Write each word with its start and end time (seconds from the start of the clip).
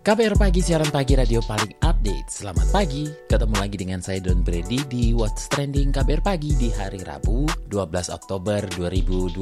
KBR 0.00 0.40
Pagi, 0.40 0.64
siaran 0.64 0.88
pagi 0.88 1.12
radio 1.12 1.44
paling 1.44 1.76
update. 1.84 2.32
Selamat 2.32 2.72
pagi, 2.72 3.04
ketemu 3.28 3.52
lagi 3.52 3.76
dengan 3.76 4.00
saya 4.00 4.16
Don 4.24 4.40
Brady 4.40 4.80
di 4.88 5.12
What's 5.12 5.44
Trending 5.52 5.92
KBR 5.92 6.24
Pagi 6.24 6.56
di 6.56 6.72
hari 6.72 7.04
Rabu 7.04 7.44
12 7.68 8.08
Oktober 8.08 8.64
2022. 8.80 9.36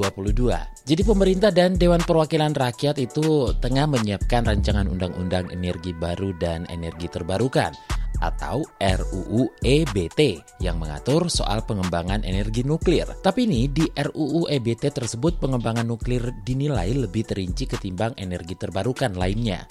Jadi 0.83 1.03
pemerintah 1.07 1.55
dan 1.55 1.79
Dewan 1.79 2.03
Perwakilan 2.03 2.59
Rakyat 2.59 2.99
itu 2.99 3.55
tengah 3.63 3.87
menyiapkan 3.87 4.51
rancangan 4.51 4.91
undang-undang 4.91 5.47
energi 5.55 5.95
baru 5.95 6.35
dan 6.43 6.67
energi 6.75 7.07
terbarukan 7.07 7.71
atau 8.19 8.67
RUU 8.79 9.51
EBT 9.63 10.43
yang 10.63 10.79
mengatur 10.79 11.31
soal 11.31 11.63
pengembangan 11.65 12.27
energi 12.27 12.67
nuklir. 12.67 13.07
Tapi 13.23 13.47
ini 13.47 13.71
di 13.71 13.87
RUU 13.87 14.51
EBT 14.51 14.91
tersebut 14.95 15.39
pengembangan 15.39 15.87
nuklir 15.87 16.35
dinilai 16.43 16.95
lebih 16.95 17.27
terinci 17.27 17.67
ketimbang 17.71 18.15
energi 18.19 18.59
terbarukan 18.59 19.15
lainnya. 19.15 19.67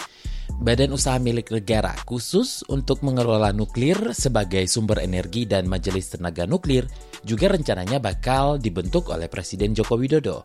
Badan 0.58 0.96
Usaha 0.96 1.20
Milik 1.20 1.52
Negara 1.52 1.92
khusus 2.08 2.66
untuk 2.66 3.04
mengelola 3.04 3.52
nuklir 3.52 4.16
sebagai 4.16 4.64
sumber 4.66 5.04
energi 5.04 5.44
dan 5.44 5.68
Majelis 5.68 6.10
Tenaga 6.10 6.48
Nuklir 6.48 6.88
juga 7.22 7.52
rencananya 7.52 8.00
bakal 8.00 8.56
dibentuk 8.56 9.12
oleh 9.12 9.28
Presiden 9.28 9.76
Joko 9.76 10.00
Widodo. 10.00 10.42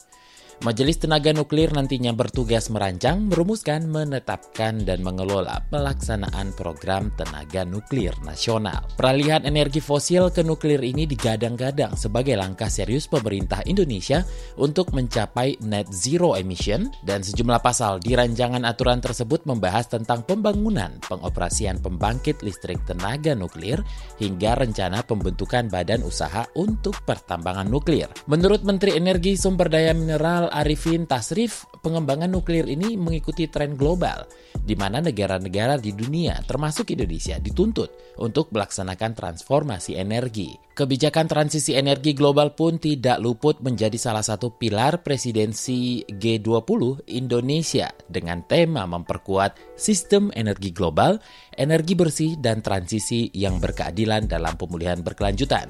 Majelis 0.61 1.01
Tenaga 1.01 1.33
Nuklir 1.33 1.73
nantinya 1.73 2.13
bertugas 2.13 2.69
merancang, 2.69 3.25
merumuskan, 3.25 3.89
menetapkan, 3.89 4.85
dan 4.85 5.01
mengelola 5.01 5.65
pelaksanaan 5.73 6.53
program 6.53 7.09
tenaga 7.17 7.65
nuklir 7.65 8.13
nasional. 8.21 8.85
Peralihan 8.93 9.41
energi 9.47 9.81
fosil 9.81 10.29
ke 10.29 10.45
nuklir 10.45 10.83
ini 10.85 11.09
digadang-gadang 11.09 11.97
sebagai 11.97 12.35
langkah 12.35 12.69
serius 12.69 13.09
pemerintah 13.09 13.63
Indonesia 13.65 14.21
untuk 14.59 14.93
mencapai 14.93 15.57
net 15.63 15.89
zero 15.89 16.35
emission 16.35 16.91
dan 17.07 17.23
sejumlah 17.23 17.63
pasal 17.63 18.03
di 18.03 18.13
rancangan 18.13 18.67
aturan 18.67 18.99
tersebut 18.99 19.47
membahas 19.47 19.87
tentang 19.89 20.27
pembangunan 20.27 20.99
pengoperasian 21.07 21.79
pembangkit 21.79 22.43
listrik 22.43 22.83
tenaga 22.83 23.31
nuklir 23.31 23.79
hingga 24.19 24.59
rencana 24.59 25.01
pembentukan 25.07 25.71
badan 25.71 26.03
usaha 26.03 26.43
untuk 26.59 26.99
pertambangan 27.07 27.71
nuklir. 27.71 28.11
Menurut 28.27 28.67
Menteri 28.67 28.99
Energi 28.99 29.39
Sumber 29.39 29.71
Daya 29.71 29.95
Mineral 29.95 30.42
Arifin 30.49 31.05
Tasrif, 31.05 31.67
pengembangan 31.83 32.31
nuklir 32.31 32.65
ini 32.65 32.95
mengikuti 32.95 33.51
tren 33.51 33.75
global, 33.75 34.25
di 34.57 34.73
mana 34.73 35.03
negara-negara 35.03 35.77
di 35.77 35.91
dunia, 35.91 36.39
termasuk 36.47 36.91
Indonesia, 36.95 37.37
dituntut 37.37 38.17
untuk 38.19 38.49
melaksanakan 38.55 39.11
transformasi 39.13 39.99
energi. 39.99 40.55
Kebijakan 40.73 41.29
transisi 41.29 41.77
energi 41.77 42.17
global 42.17 42.57
pun 42.57 42.81
tidak 42.81 43.21
luput 43.21 43.61
menjadi 43.61 43.95
salah 43.99 44.25
satu 44.25 44.57
pilar 44.57 45.05
presidensi 45.05 46.01
G20 46.07 47.13
Indonesia 47.13 47.93
dengan 48.09 48.41
tema 48.47 48.89
memperkuat 48.89 49.77
sistem 49.77 50.33
energi 50.33 50.73
global, 50.73 51.21
energi 51.53 51.93
bersih, 51.93 52.31
dan 52.41 52.65
transisi 52.65 53.29
yang 53.37 53.61
berkeadilan 53.61 54.25
dalam 54.25 54.57
pemulihan 54.57 55.03
berkelanjutan. 55.05 55.69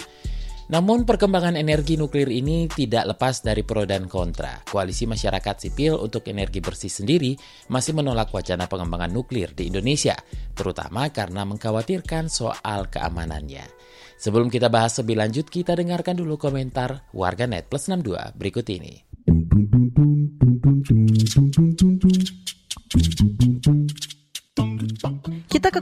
Namun 0.71 1.03
perkembangan 1.03 1.59
energi 1.59 1.99
nuklir 1.99 2.31
ini 2.31 2.71
tidak 2.71 3.15
lepas 3.15 3.43
dari 3.43 3.67
pro 3.67 3.83
dan 3.83 4.07
kontra. 4.07 4.63
Koalisi 4.63 5.03
Masyarakat 5.03 5.55
Sipil 5.59 5.99
untuk 5.99 6.23
Energi 6.31 6.63
Bersih 6.63 6.87
sendiri 6.91 7.35
masih 7.67 7.91
menolak 7.91 8.31
wacana 8.31 8.71
pengembangan 8.71 9.11
nuklir 9.11 9.51
di 9.51 9.67
Indonesia, 9.67 10.15
terutama 10.55 11.11
karena 11.11 11.43
mengkhawatirkan 11.43 12.31
soal 12.31 12.87
keamanannya. 12.87 13.67
Sebelum 14.15 14.47
kita 14.47 14.71
bahas 14.71 14.95
lebih 15.03 15.19
lanjut, 15.19 15.51
kita 15.51 15.75
dengarkan 15.75 16.15
dulu 16.15 16.39
komentar 16.39 17.11
warganet 17.11 17.67
plus 17.67 17.91
62 17.91 18.39
berikut 18.39 18.63
ini. 18.71 19.03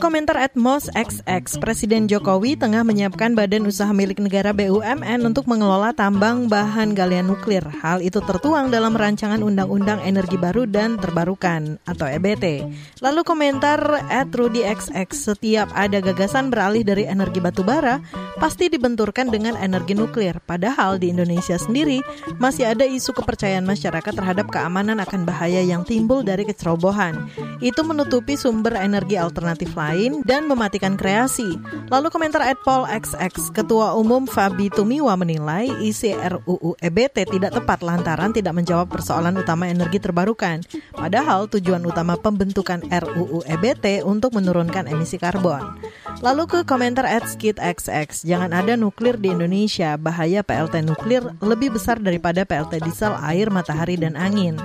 Komentar 0.02 0.34
at 0.34 0.58
XX. 0.58 1.46
Presiden 1.62 2.10
Jokowi 2.10 2.58
tengah 2.58 2.82
menyiapkan 2.82 3.38
badan 3.38 3.70
usaha 3.70 3.94
milik 3.94 4.18
negara 4.18 4.50
BUMN 4.50 5.22
untuk 5.22 5.46
mengelola 5.46 5.94
tambang 5.94 6.50
bahan 6.50 6.98
galian 6.98 7.30
nuklir. 7.30 7.62
Hal 7.62 8.02
itu 8.02 8.18
tertuang 8.26 8.74
dalam 8.74 8.98
rancangan 8.98 9.46
Undang-Undang 9.46 10.02
Energi 10.02 10.42
Baru 10.42 10.66
dan 10.66 10.98
Terbarukan 10.98 11.78
atau 11.86 12.10
EBT. 12.10 12.66
Lalu 13.06 13.22
komentar 13.22 13.78
at 14.10 14.34
Rudy 14.34 14.66
XX. 14.66 15.06
Setiap 15.14 15.70
ada 15.78 16.02
gagasan 16.02 16.50
beralih 16.50 16.82
dari 16.82 17.06
energi 17.06 17.38
batu 17.38 17.62
bara, 17.62 18.02
pasti 18.42 18.74
dibenturkan 18.74 19.30
dengan 19.30 19.54
energi 19.54 19.94
nuklir. 19.94 20.42
Padahal 20.50 20.98
di 20.98 21.14
Indonesia 21.14 21.62
sendiri 21.62 22.02
masih 22.42 22.74
ada 22.74 22.90
isu 22.90 23.14
kepercayaan 23.14 23.70
masyarakat 23.70 24.18
terhadap 24.18 24.50
keamanan 24.50 24.98
akan 24.98 25.30
bahaya 25.30 25.62
yang 25.62 25.86
timbul 25.86 26.26
dari 26.26 26.42
kecerobohan. 26.50 27.30
Itu 27.62 27.86
menutupi 27.86 28.34
sumber 28.34 28.82
energi 28.82 29.22
alternatif 29.22 29.78
lain 29.78 29.91
dan 30.24 30.48
mematikan 30.48 30.96
kreasi. 30.96 31.60
Lalu 31.92 32.08
komentar 32.08 32.42
at 32.42 32.60
Paul 32.64 32.88
XX, 32.88 33.52
Ketua 33.52 33.94
Umum 34.00 34.24
Fabi 34.24 34.72
Tumiwa 34.72 35.14
menilai 35.20 35.68
isi 35.84 36.16
RUU 36.16 36.80
EBT 36.80 37.28
tidak 37.28 37.52
tepat 37.60 37.84
lantaran 37.84 38.32
tidak 38.32 38.56
menjawab 38.56 38.88
persoalan 38.88 39.36
utama 39.38 39.68
energi 39.68 40.00
terbarukan. 40.00 40.64
Padahal 40.96 41.52
tujuan 41.52 41.84
utama 41.84 42.16
pembentukan 42.16 42.82
RUU 42.88 43.44
EBT 43.44 44.08
untuk 44.08 44.32
menurunkan 44.34 44.88
emisi 44.88 45.20
karbon. 45.20 45.78
Lalu 46.22 46.44
ke 46.48 46.60
komentar 46.64 47.04
at 47.04 47.28
Skid 47.28 47.58
XX, 47.58 48.24
jangan 48.24 48.52
ada 48.54 48.78
nuklir 48.78 49.18
di 49.18 49.34
Indonesia, 49.34 49.98
bahaya 49.98 50.46
PLT 50.46 50.86
nuklir 50.86 51.26
lebih 51.42 51.74
besar 51.76 51.98
daripada 51.98 52.46
PLT 52.46 52.84
diesel, 52.84 53.18
air, 53.20 53.50
matahari, 53.50 53.98
dan 53.98 54.14
angin. 54.14 54.56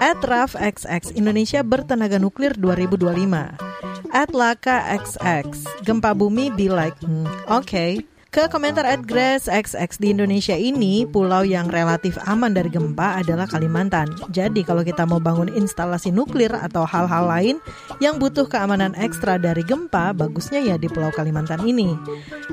At 0.00 0.20
Raf 0.24 0.56
XX, 0.56 1.12
Indonesia 1.16 1.60
bertenaga 1.64 2.20
nuklir 2.20 2.56
2025. 2.56 3.66
At 4.12 4.30
Laka 4.30 4.84
XX, 4.94 5.50
gempa 5.82 6.14
bumi 6.14 6.52
be 6.54 6.70
like, 6.70 6.96
hmm, 7.02 7.26
oke. 7.50 7.66
Okay. 7.66 8.04
Ke 8.36 8.52
komentar 8.52 8.84
at 8.84 9.00
Grace 9.08 9.48
XX 9.48 9.96
di 9.96 10.12
Indonesia 10.12 10.52
ini, 10.52 11.08
pulau 11.08 11.40
yang 11.40 11.72
relatif 11.72 12.20
aman 12.28 12.52
dari 12.52 12.68
gempa 12.68 13.16
adalah 13.24 13.48
Kalimantan. 13.48 14.12
Jadi 14.28 14.60
kalau 14.60 14.84
kita 14.84 15.08
mau 15.08 15.16
bangun 15.16 15.48
instalasi 15.48 16.12
nuklir 16.12 16.52
atau 16.52 16.84
hal-hal 16.84 17.24
lain 17.32 17.56
yang 17.96 18.20
butuh 18.20 18.44
keamanan 18.44 18.92
ekstra 19.00 19.40
dari 19.40 19.64
gempa, 19.64 20.12
bagusnya 20.12 20.60
ya 20.60 20.76
di 20.76 20.84
Pulau 20.84 21.08
Kalimantan 21.16 21.64
ini. 21.64 21.96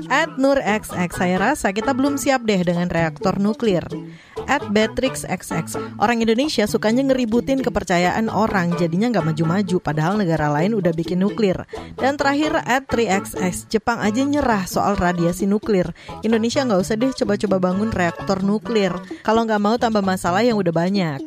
At 0.08 0.40
Nur 0.40 0.56
XX, 0.56 1.12
saya 1.12 1.36
rasa 1.36 1.76
kita 1.76 1.92
belum 1.92 2.16
siap 2.16 2.48
deh 2.48 2.64
dengan 2.64 2.88
reaktor 2.88 3.36
nuklir. 3.36 3.84
At 4.50 4.66
Beatrix 4.74 5.22
XX, 5.22 5.98
orang 6.02 6.20
Indonesia 6.20 6.66
sukanya 6.66 7.06
ngeributin 7.06 7.62
kepercayaan 7.62 8.26
orang, 8.26 8.74
jadinya 8.74 9.14
nggak 9.14 9.26
maju-maju, 9.32 9.76
padahal 9.78 10.18
negara 10.18 10.50
lain 10.50 10.74
udah 10.74 10.90
bikin 10.90 11.22
nuklir. 11.22 11.62
Dan 11.94 12.18
terakhir 12.18 12.58
at 12.66 12.90
3XX, 12.90 13.70
Jepang 13.70 14.02
aja 14.02 14.22
nyerah 14.26 14.66
soal 14.66 14.98
radiasi 14.98 15.46
nuklir. 15.46 15.90
Indonesia 16.26 16.66
nggak 16.66 16.80
usah 16.82 16.96
deh 16.98 17.12
coba-coba 17.14 17.56
bangun 17.70 17.90
reaktor 17.94 18.42
nuklir. 18.42 18.92
Kalau 19.22 19.46
nggak 19.46 19.62
mau 19.62 19.76
tambah 19.78 20.02
masalah 20.02 20.42
yang 20.42 20.58
udah 20.58 20.74
banyak. 20.74 21.18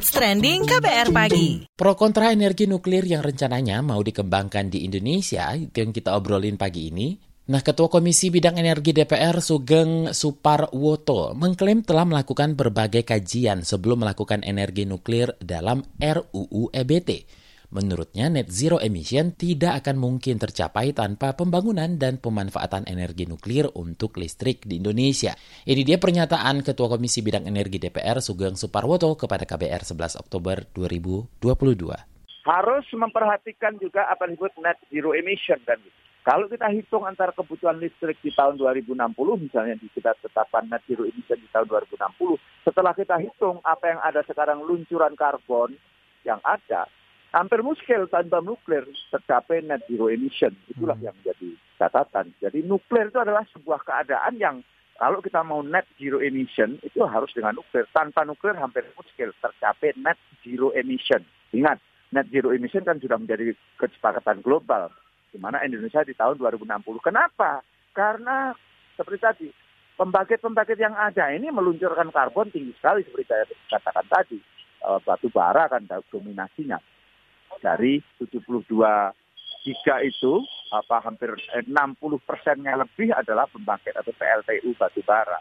What's 0.00 0.16
Trending 0.16 0.64
KBR 0.64 1.12
Pagi 1.12 1.68
Pro 1.76 1.92
kontra 1.92 2.32
energi 2.32 2.64
nuklir 2.64 3.04
yang 3.04 3.20
rencananya 3.20 3.84
mau 3.84 4.00
dikembangkan 4.00 4.72
di 4.72 4.88
Indonesia 4.88 5.52
yang 5.52 5.90
kita 5.92 6.16
obrolin 6.16 6.56
pagi 6.56 6.88
ini 6.88 7.29
Nah, 7.48 7.64
Ketua 7.64 7.88
Komisi 7.88 8.28
Bidang 8.28 8.60
Energi 8.60 8.92
DPR 8.92 9.40
Sugeng 9.40 10.12
Suparwoto 10.12 11.32
mengklaim 11.32 11.80
telah 11.80 12.04
melakukan 12.04 12.52
berbagai 12.52 13.00
kajian 13.08 13.64
sebelum 13.64 14.04
melakukan 14.04 14.44
energi 14.44 14.84
nuklir 14.84 15.32
dalam 15.40 15.80
RUU 15.96 16.68
EBT. 16.68 17.40
Menurutnya, 17.70 18.26
net 18.26 18.50
zero 18.50 18.82
emission 18.82 19.30
tidak 19.30 19.86
akan 19.86 19.94
mungkin 19.94 20.42
tercapai 20.42 20.90
tanpa 20.90 21.38
pembangunan 21.38 21.86
dan 21.94 22.18
pemanfaatan 22.18 22.82
energi 22.90 23.30
nuklir 23.30 23.70
untuk 23.78 24.18
listrik 24.18 24.66
di 24.66 24.82
Indonesia. 24.82 25.38
Ini 25.62 25.86
dia 25.86 26.02
pernyataan 26.02 26.66
Ketua 26.66 26.90
Komisi 26.90 27.22
Bidang 27.22 27.46
Energi 27.46 27.78
DPR 27.78 28.18
Sugeng 28.18 28.58
Suparwoto 28.58 29.14
kepada 29.14 29.46
KBR 29.46 29.86
11 29.86 30.18
Oktober 30.18 30.66
2022. 30.74 31.38
Harus 32.42 32.86
memperhatikan 32.90 33.78
juga 33.78 34.10
apa 34.10 34.26
yang 34.26 34.34
disebut 34.34 34.54
net 34.58 34.78
zero 34.90 35.14
emission 35.14 35.62
kan. 35.62 35.78
Kalau 36.30 36.46
kita 36.46 36.70
hitung 36.70 37.02
antara 37.02 37.34
kebutuhan 37.34 37.82
listrik 37.82 38.14
di 38.22 38.30
tahun 38.30 38.54
2060, 38.54 38.94
misalnya 39.42 39.74
kita 39.82 40.14
tetapkan 40.22 40.62
net 40.70 40.78
zero 40.86 41.02
emission 41.02 41.34
di 41.34 41.50
tahun 41.50 41.66
2060, 41.66 42.38
setelah 42.62 42.94
kita 42.94 43.18
hitung 43.18 43.58
apa 43.66 43.90
yang 43.90 43.98
ada 43.98 44.22
sekarang 44.22 44.62
luncuran 44.62 45.18
karbon 45.18 45.74
yang 46.22 46.38
ada, 46.46 46.86
hampir 47.34 47.66
muskil 47.66 48.06
tanpa 48.06 48.38
nuklir 48.46 48.86
tercapai 49.10 49.66
net 49.66 49.82
zero 49.90 50.06
emission. 50.06 50.54
Itulah 50.70 50.94
hmm. 51.02 51.10
yang 51.10 51.14
menjadi 51.18 51.50
catatan. 51.82 52.30
Jadi 52.38 52.62
nuklir 52.62 53.10
itu 53.10 53.18
adalah 53.18 53.42
sebuah 53.50 53.82
keadaan 53.82 54.38
yang 54.38 54.62
kalau 55.02 55.18
kita 55.18 55.42
mau 55.42 55.66
net 55.66 55.90
zero 55.98 56.22
emission 56.22 56.78
itu 56.86 57.02
harus 57.10 57.34
dengan 57.34 57.58
nuklir. 57.58 57.90
Tanpa 57.90 58.22
nuklir 58.22 58.54
hampir 58.54 58.86
muskil 58.94 59.34
tercapai 59.42 59.98
net 59.98 60.22
zero 60.46 60.70
emission. 60.78 61.26
Ingat, 61.50 61.82
net 62.14 62.30
zero 62.30 62.54
emission 62.54 62.86
kan 62.86 63.02
sudah 63.02 63.18
menjadi 63.18 63.50
kesepakatan 63.82 64.46
global 64.46 64.94
di 65.30 65.38
mana 65.38 65.62
Indonesia 65.62 66.02
di 66.02 66.12
tahun 66.12 66.36
2060. 66.36 66.82
Kenapa? 67.00 67.62
Karena 67.94 68.50
seperti 68.98 69.18
tadi, 69.22 69.48
pembangkit-pembangkit 69.96 70.78
yang 70.78 70.94
ada 70.94 71.30
ini 71.30 71.48
meluncurkan 71.48 72.10
karbon 72.10 72.50
tinggi 72.50 72.74
sekali 72.76 73.06
seperti 73.06 73.24
saya 73.30 73.44
katakan 73.70 74.06
tadi. 74.10 74.38
E, 74.80 74.88
batu 75.06 75.28
bara 75.30 75.70
kan 75.70 75.86
dominasinya. 75.86 76.76
Dari 77.60 78.00
72 78.18 78.66
giga 79.60 79.96
itu, 80.00 80.40
apa 80.72 81.04
hampir 81.04 81.34
60 81.36 81.68
persennya 82.24 82.78
lebih 82.80 83.12
adalah 83.12 83.44
pembangkit 83.50 83.92
atau 83.92 84.12
PLTU 84.14 84.72
batu 84.78 85.02
bara. 85.04 85.38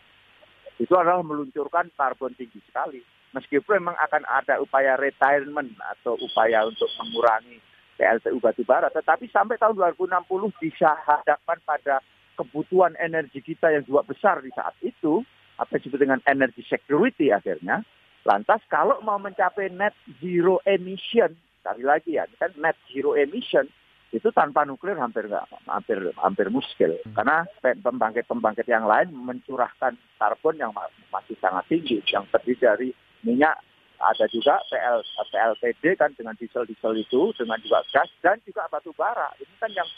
Itu 0.80 0.96
adalah 0.96 1.24
meluncurkan 1.24 1.92
karbon 1.96 2.36
tinggi 2.36 2.60
sekali. 2.68 3.04
Meskipun 3.30 3.78
memang 3.84 3.98
akan 4.10 4.24
ada 4.26 4.58
upaya 4.58 4.98
retirement 4.98 5.70
atau 5.86 6.18
upaya 6.18 6.66
untuk 6.66 6.90
mengurangi 6.98 7.62
PLTU 8.00 8.40
batubara, 8.40 8.88
tetapi 8.88 9.28
sampai 9.28 9.60
tahun 9.60 9.76
2060 9.76 10.24
bisa 10.64 10.96
hadapkan 11.04 11.60
pada 11.68 12.00
kebutuhan 12.40 12.96
energi 12.96 13.44
kita 13.44 13.68
yang 13.76 13.84
juga 13.84 14.08
besar 14.08 14.40
di 14.40 14.48
saat 14.56 14.72
itu, 14.80 15.20
apa 15.60 15.76
yang 15.76 15.82
disebut 15.84 16.00
dengan 16.00 16.22
energy 16.24 16.64
security 16.64 17.36
akhirnya. 17.36 17.84
Lantas 18.24 18.64
kalau 18.72 19.04
mau 19.04 19.20
mencapai 19.20 19.68
net 19.76 19.92
zero 20.24 20.64
emission, 20.64 21.36
sekali 21.60 21.84
lagi 21.84 22.16
ya, 22.16 22.24
kan 22.40 22.56
net 22.56 22.80
zero 22.88 23.20
emission 23.20 23.68
itu 24.10 24.26
tanpa 24.34 24.66
nuklir 24.66 24.98
hampir 24.98 25.30
nggak 25.30 25.46
hampir 25.70 26.02
hampir 26.18 26.50
muskil 26.50 26.98
hmm. 26.98 27.14
karena 27.14 27.46
pembangkit-pembangkit 27.62 28.66
yang 28.66 28.90
lain 28.90 29.14
mencurahkan 29.14 29.94
karbon 30.18 30.58
yang 30.58 30.74
masih 31.14 31.38
sangat 31.38 31.62
tinggi 31.70 32.02
yang 32.10 32.26
terdiri 32.34 32.58
dari 32.58 32.90
minyak 33.22 33.62
ada 34.00 34.26
juga 34.32 34.58
PL, 34.72 35.04
PLTD 35.04 35.84
kan 36.00 36.12
dengan 36.16 36.36
diesel-diesel 36.40 36.96
itu, 37.00 37.36
dengan 37.36 37.60
juga 37.60 37.84
gas 37.92 38.10
dan 38.24 38.40
juga 38.48 38.66
batu 38.72 38.96
bara. 38.96 39.28
Ini 39.38 39.54
kan 39.60 39.72
yang 39.76 39.90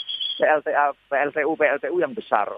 PLTA, 0.42 0.86
PLTU, 1.07 1.51
PLTU 1.53 1.98
yang 2.01 2.13
besar 2.18 2.50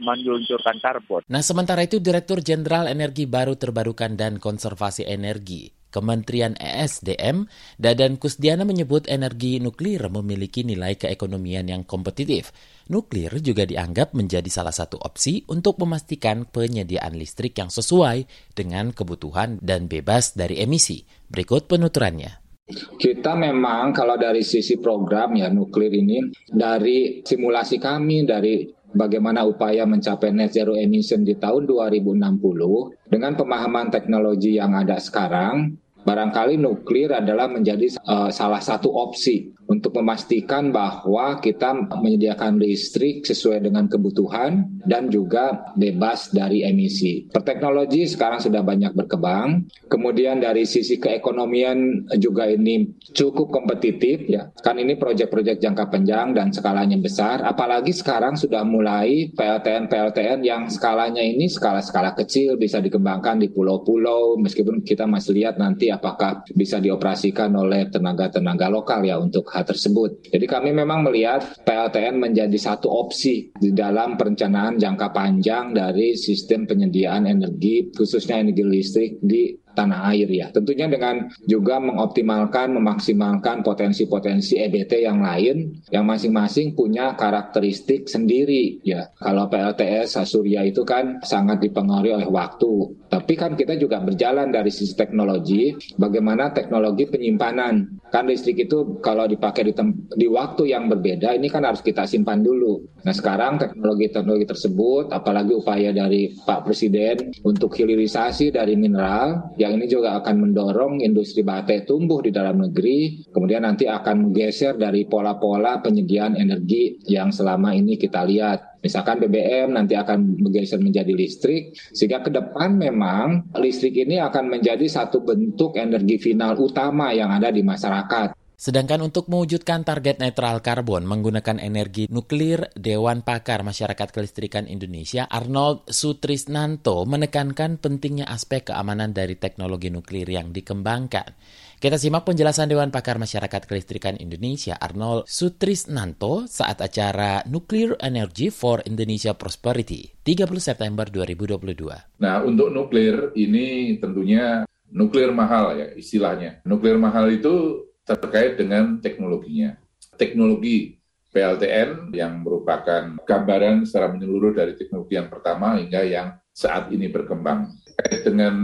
meluncurkan 0.00 0.80
karbon. 0.80 1.22
Nah, 1.28 1.42
sementara 1.44 1.84
itu 1.84 2.00
Direktur 2.00 2.40
Jenderal 2.40 2.88
Energi 2.88 3.28
Baru 3.28 3.54
Terbarukan 3.58 4.16
dan 4.16 4.40
Konservasi 4.40 5.04
Energi 5.04 5.81
Kementerian 5.92 6.56
ESDM, 6.56 7.44
Dadan 7.76 8.16
Kusdiana 8.16 8.64
menyebut 8.64 9.04
energi 9.12 9.60
nuklir 9.60 10.00
memiliki 10.08 10.64
nilai 10.64 10.96
keekonomian 10.96 11.68
yang 11.68 11.84
kompetitif. 11.84 12.48
Nuklir 12.88 13.36
juga 13.44 13.68
dianggap 13.68 14.16
menjadi 14.16 14.48
salah 14.48 14.72
satu 14.72 14.96
opsi 14.96 15.44
untuk 15.52 15.76
memastikan 15.84 16.48
penyediaan 16.48 17.12
listrik 17.12 17.52
yang 17.60 17.68
sesuai 17.68 18.24
dengan 18.56 18.96
kebutuhan 18.96 19.60
dan 19.60 19.86
bebas 19.86 20.32
dari 20.32 20.64
emisi. 20.64 21.04
Berikut 21.28 21.68
penuturannya. 21.68 22.40
Kita 22.72 23.36
memang 23.36 23.92
kalau 23.92 24.16
dari 24.16 24.40
sisi 24.40 24.80
program 24.80 25.36
ya 25.36 25.52
nuklir 25.52 25.92
ini 25.92 26.32
dari 26.48 27.20
simulasi 27.20 27.76
kami 27.76 28.24
dari 28.24 28.64
bagaimana 28.94 29.42
upaya 29.48 29.88
mencapai 29.88 30.30
net 30.30 30.52
zero 30.54 30.76
emission 30.76 31.24
di 31.24 31.36
tahun 31.36 31.66
2060 31.66 33.08
dengan 33.08 33.32
pemahaman 33.34 33.88
teknologi 33.88 34.60
yang 34.60 34.76
ada 34.76 35.00
sekarang 35.00 35.74
barangkali 36.02 36.58
nuklir 36.58 37.14
adalah 37.14 37.46
menjadi 37.46 37.94
uh, 38.02 38.28
salah 38.28 38.60
satu 38.60 38.90
opsi 38.90 39.52
untuk 39.70 39.94
memastikan 39.96 40.74
bahwa 40.74 41.38
kita 41.38 41.72
menyediakan 41.96 42.58
listrik 42.58 43.24
sesuai 43.24 43.64
dengan 43.64 43.86
kebutuhan 43.86 44.66
dan 44.82 45.08
juga 45.08 45.72
bebas 45.78 46.28
dari 46.34 46.66
emisi. 46.66 47.30
Perteknologi 47.30 48.04
sekarang 48.04 48.42
sudah 48.42 48.60
banyak 48.60 48.92
berkembang. 48.92 49.70
Kemudian 49.86 50.42
dari 50.42 50.66
sisi 50.66 50.98
keekonomian 50.98 52.10
juga 52.18 52.50
ini 52.50 52.90
cukup 53.14 53.48
kompetitif 53.48 54.26
ya. 54.26 54.50
Kan 54.60 54.82
ini 54.82 54.98
proyek-proyek 54.98 55.62
jangka 55.62 55.88
panjang 55.88 56.34
dan 56.34 56.50
skalanya 56.50 56.98
besar. 56.98 57.40
Apalagi 57.46 57.94
sekarang 57.94 58.34
sudah 58.34 58.66
mulai 58.66 59.30
PLTN-PLTN 59.32 60.44
yang 60.44 60.68
skalanya 60.68 61.22
ini 61.22 61.46
skala-skala 61.46 62.12
kecil 62.18 62.58
bisa 62.58 62.82
dikembangkan 62.82 63.40
di 63.40 63.48
pulau-pulau 63.48 64.36
meskipun 64.40 64.82
kita 64.82 65.06
masih 65.06 65.32
lihat 65.38 65.56
nanti 65.56 65.91
apakah 65.92 66.42
bisa 66.56 66.80
dioperasikan 66.80 67.52
oleh 67.52 67.88
tenaga-tenaga 67.92 68.72
lokal 68.72 69.04
ya 69.04 69.20
untuk 69.20 69.48
hal 69.52 69.68
tersebut. 69.68 70.32
Jadi 70.32 70.46
kami 70.48 70.72
memang 70.72 71.04
melihat 71.04 71.44
PLTN 71.62 72.18
menjadi 72.18 72.58
satu 72.58 72.88
opsi 72.88 73.52
di 73.54 73.70
dalam 73.76 74.16
perencanaan 74.16 74.80
jangka 74.80 75.12
panjang 75.12 75.76
dari 75.76 76.16
sistem 76.16 76.64
penyediaan 76.64 77.28
energi 77.28 77.92
khususnya 77.92 78.40
energi 78.40 78.64
listrik 78.64 79.12
di 79.20 79.62
tanah 79.72 80.12
air 80.12 80.28
ya. 80.28 80.46
Tentunya 80.52 80.86
dengan 80.86 81.26
juga 81.48 81.80
mengoptimalkan, 81.80 82.76
memaksimalkan 82.76 83.64
potensi-potensi 83.64 84.60
EBT 84.60 85.02
yang 85.02 85.24
lain 85.24 85.82
yang 85.88 86.04
masing-masing 86.04 86.76
punya 86.76 87.16
karakteristik 87.16 88.06
sendiri 88.06 88.84
ya. 88.84 89.08
Kalau 89.16 89.48
PLTS 89.48 90.20
Surya 90.28 90.62
itu 90.64 90.86
kan 90.86 91.18
sangat 91.24 91.60
dipengaruhi 91.64 92.22
oleh 92.22 92.30
waktu. 92.30 93.01
Tapi 93.12 93.36
kan 93.36 93.52
kita 93.52 93.76
juga 93.76 94.00
berjalan 94.00 94.48
dari 94.48 94.72
sisi 94.72 94.96
teknologi, 94.96 95.76
bagaimana 96.00 96.48
teknologi 96.48 97.04
penyimpanan. 97.04 98.00
Kan 98.08 98.24
listrik 98.24 98.64
itu 98.64 99.04
kalau 99.04 99.28
dipakai 99.28 99.68
di, 99.68 99.76
di 100.16 100.24
waktu 100.32 100.72
yang 100.72 100.88
berbeda, 100.88 101.36
ini 101.36 101.52
kan 101.52 101.68
harus 101.68 101.84
kita 101.84 102.08
simpan 102.08 102.40
dulu. 102.40 102.80
Nah 103.04 103.12
sekarang 103.12 103.60
teknologi-teknologi 103.60 104.48
tersebut, 104.48 105.12
apalagi 105.12 105.52
upaya 105.52 105.92
dari 105.92 106.32
Pak 106.32 106.64
Presiden 106.64 107.36
untuk 107.44 107.76
hilirisasi 107.76 108.48
dari 108.48 108.80
mineral, 108.80 109.52
yang 109.60 109.76
ini 109.76 109.92
juga 109.92 110.16
akan 110.16 110.48
mendorong 110.48 111.04
industri 111.04 111.44
baterai 111.44 111.84
tumbuh 111.84 112.24
di 112.24 112.32
dalam 112.32 112.64
negeri, 112.64 113.28
kemudian 113.28 113.68
nanti 113.68 113.92
akan 113.92 114.32
menggeser 114.32 114.80
dari 114.80 115.04
pola-pola 115.04 115.84
penyediaan 115.84 116.32
energi 116.32 116.96
yang 117.12 117.28
selama 117.28 117.76
ini 117.76 118.00
kita 118.00 118.24
lihat. 118.24 118.71
Misalkan 118.82 119.22
BBM 119.22 119.78
nanti 119.78 119.94
akan 119.94 120.42
bergeser 120.42 120.82
menjadi 120.82 121.14
listrik, 121.14 121.78
sehingga 121.94 122.18
ke 122.26 122.34
depan 122.34 122.74
memang 122.74 123.54
listrik 123.62 123.94
ini 123.94 124.18
akan 124.18 124.50
menjadi 124.50 124.82
satu 124.90 125.22
bentuk 125.22 125.78
energi 125.78 126.18
final 126.18 126.58
utama 126.58 127.14
yang 127.14 127.30
ada 127.30 127.54
di 127.54 127.62
masyarakat. 127.62 128.41
Sedangkan 128.62 129.02
untuk 129.02 129.26
mewujudkan 129.26 129.82
target 129.82 130.22
netral 130.22 130.62
karbon 130.62 131.02
menggunakan 131.02 131.58
energi 131.58 132.06
nuklir, 132.06 132.70
Dewan 132.78 133.26
Pakar 133.26 133.66
Masyarakat 133.66 134.14
Kelistrikan 134.14 134.70
Indonesia 134.70 135.26
Arnold 135.26 135.90
Sutrisnanto 135.90 137.02
menekankan 137.02 137.82
pentingnya 137.82 138.30
aspek 138.30 138.70
keamanan 138.70 139.10
dari 139.10 139.34
teknologi 139.34 139.90
nuklir 139.90 140.30
yang 140.30 140.54
dikembangkan. 140.54 141.34
Kita 141.82 141.98
simak 141.98 142.22
penjelasan 142.22 142.70
Dewan 142.70 142.94
Pakar 142.94 143.18
Masyarakat 143.18 143.66
Kelistrikan 143.66 144.14
Indonesia 144.14 144.78
Arnold 144.78 145.26
Sutrisnanto 145.26 146.46
saat 146.46 146.78
acara 146.78 147.42
Nuclear 147.50 147.98
Energy 147.98 148.54
for 148.54 148.78
Indonesia 148.86 149.34
Prosperity 149.34 150.22
30 150.22 150.62
September 150.62 151.10
2022. 151.10 152.22
Nah, 152.22 152.46
untuk 152.46 152.70
nuklir 152.70 153.34
ini 153.34 153.98
tentunya 153.98 154.62
nuklir 154.94 155.34
mahal 155.34 155.74
ya 155.74 155.90
istilahnya. 155.98 156.62
Nuklir 156.62 156.94
mahal 156.94 157.26
itu 157.34 157.90
terkait 158.06 158.58
dengan 158.58 158.98
teknologinya. 158.98 159.78
Teknologi 160.18 160.98
PLTN 161.32 162.12
yang 162.12 162.44
merupakan 162.44 163.16
gambaran 163.24 163.88
secara 163.88 164.12
menyeluruh 164.12 164.52
dari 164.52 164.76
teknologi 164.76 165.16
yang 165.16 165.32
pertama 165.32 165.80
hingga 165.80 166.04
yang 166.04 166.36
saat 166.52 166.92
ini 166.92 167.08
berkembang. 167.08 167.72
Terkait 167.88 168.20
dengan 168.28 168.54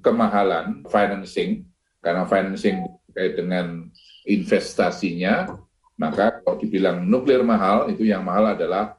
kemahalan 0.00 0.80
financing, 0.88 1.68
karena 2.00 2.24
financing 2.24 2.88
terkait 3.12 3.36
dengan 3.36 3.92
investasinya, 4.24 5.60
maka 6.00 6.40
kalau 6.40 6.56
dibilang 6.56 7.04
nuklir 7.04 7.44
mahal, 7.44 7.92
itu 7.92 8.08
yang 8.08 8.24
mahal 8.24 8.56
adalah 8.56 8.96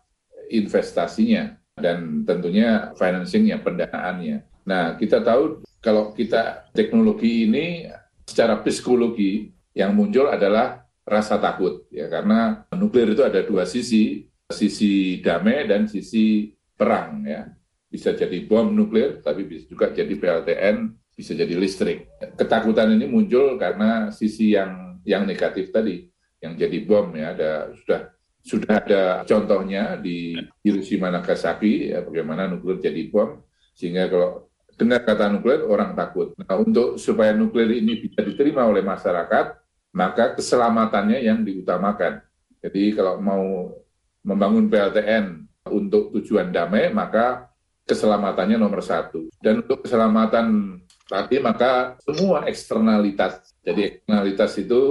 investasinya 0.54 1.58
dan 1.78 2.26
tentunya 2.26 2.94
financingnya, 2.98 3.62
pendanaannya. 3.62 4.46
Nah, 4.66 4.98
kita 4.98 5.22
tahu 5.26 5.66
kalau 5.82 6.14
kita 6.14 6.70
teknologi 6.74 7.50
ini 7.50 7.90
secara 8.28 8.60
psikologi 8.62 9.57
yang 9.78 9.94
muncul 9.94 10.26
adalah 10.26 10.82
rasa 11.06 11.38
takut 11.38 11.86
ya. 11.94 12.10
Karena 12.10 12.66
nuklir 12.74 13.14
itu 13.14 13.22
ada 13.22 13.46
dua 13.46 13.70
sisi 13.70 14.26
sisi 14.50 15.22
damai 15.22 15.70
dan 15.70 15.86
sisi 15.86 16.50
perang 16.74 17.22
ya. 17.22 17.46
Bisa 17.88 18.18
jadi 18.18 18.42
bom 18.50 18.74
nuklir 18.74 19.22
tapi 19.22 19.46
bisa 19.46 19.70
juga 19.70 19.94
jadi 19.94 20.10
PLTN 20.10 20.98
bisa 21.14 21.38
jadi 21.38 21.54
listrik. 21.54 22.10
Ketakutan 22.34 22.98
ini 22.98 23.06
muncul 23.06 23.62
karena 23.62 24.10
sisi 24.10 24.58
yang 24.58 24.98
yang 25.06 25.30
negatif 25.30 25.70
tadi 25.70 26.10
yang 26.42 26.58
jadi 26.58 26.78
bom 26.82 27.14
ya. 27.14 27.38
Ada 27.38 27.52
sudah 27.78 28.02
sudah 28.48 28.80
ada 28.80 29.02
contohnya 29.28 30.00
di 30.00 30.40
Hiroshima 30.64 31.12
Nagasaki, 31.12 31.92
ya, 31.92 32.00
bagaimana 32.00 32.48
nuklir 32.48 32.80
jadi 32.80 33.12
bom, 33.12 33.44
sehingga 33.76 34.08
kalau 34.08 34.48
dengar 34.80 35.04
kata 35.04 35.28
nuklir 35.28 35.68
orang 35.68 35.92
takut. 36.00 36.32
Nah, 36.40 36.56
untuk 36.56 36.96
supaya 36.96 37.36
nuklir 37.36 37.68
ini 37.76 38.00
bisa 38.00 38.24
diterima 38.24 38.64
oleh 38.64 38.80
masyarakat, 38.88 39.67
maka 39.98 40.38
keselamatannya 40.38 41.26
yang 41.26 41.42
diutamakan. 41.42 42.22
Jadi 42.62 42.94
kalau 42.94 43.18
mau 43.18 43.74
membangun 44.22 44.70
PLTN 44.70 45.50
untuk 45.74 46.14
tujuan 46.14 46.54
damai, 46.54 46.94
maka 46.94 47.50
keselamatannya 47.90 48.62
nomor 48.62 48.86
satu. 48.86 49.26
Dan 49.42 49.66
untuk 49.66 49.82
keselamatan 49.82 50.78
tadi, 51.10 51.42
maka 51.42 51.98
semua 52.06 52.46
eksternalitas. 52.46 53.58
Jadi 53.66 53.98
eksternalitas 53.98 54.52
itu 54.62 54.82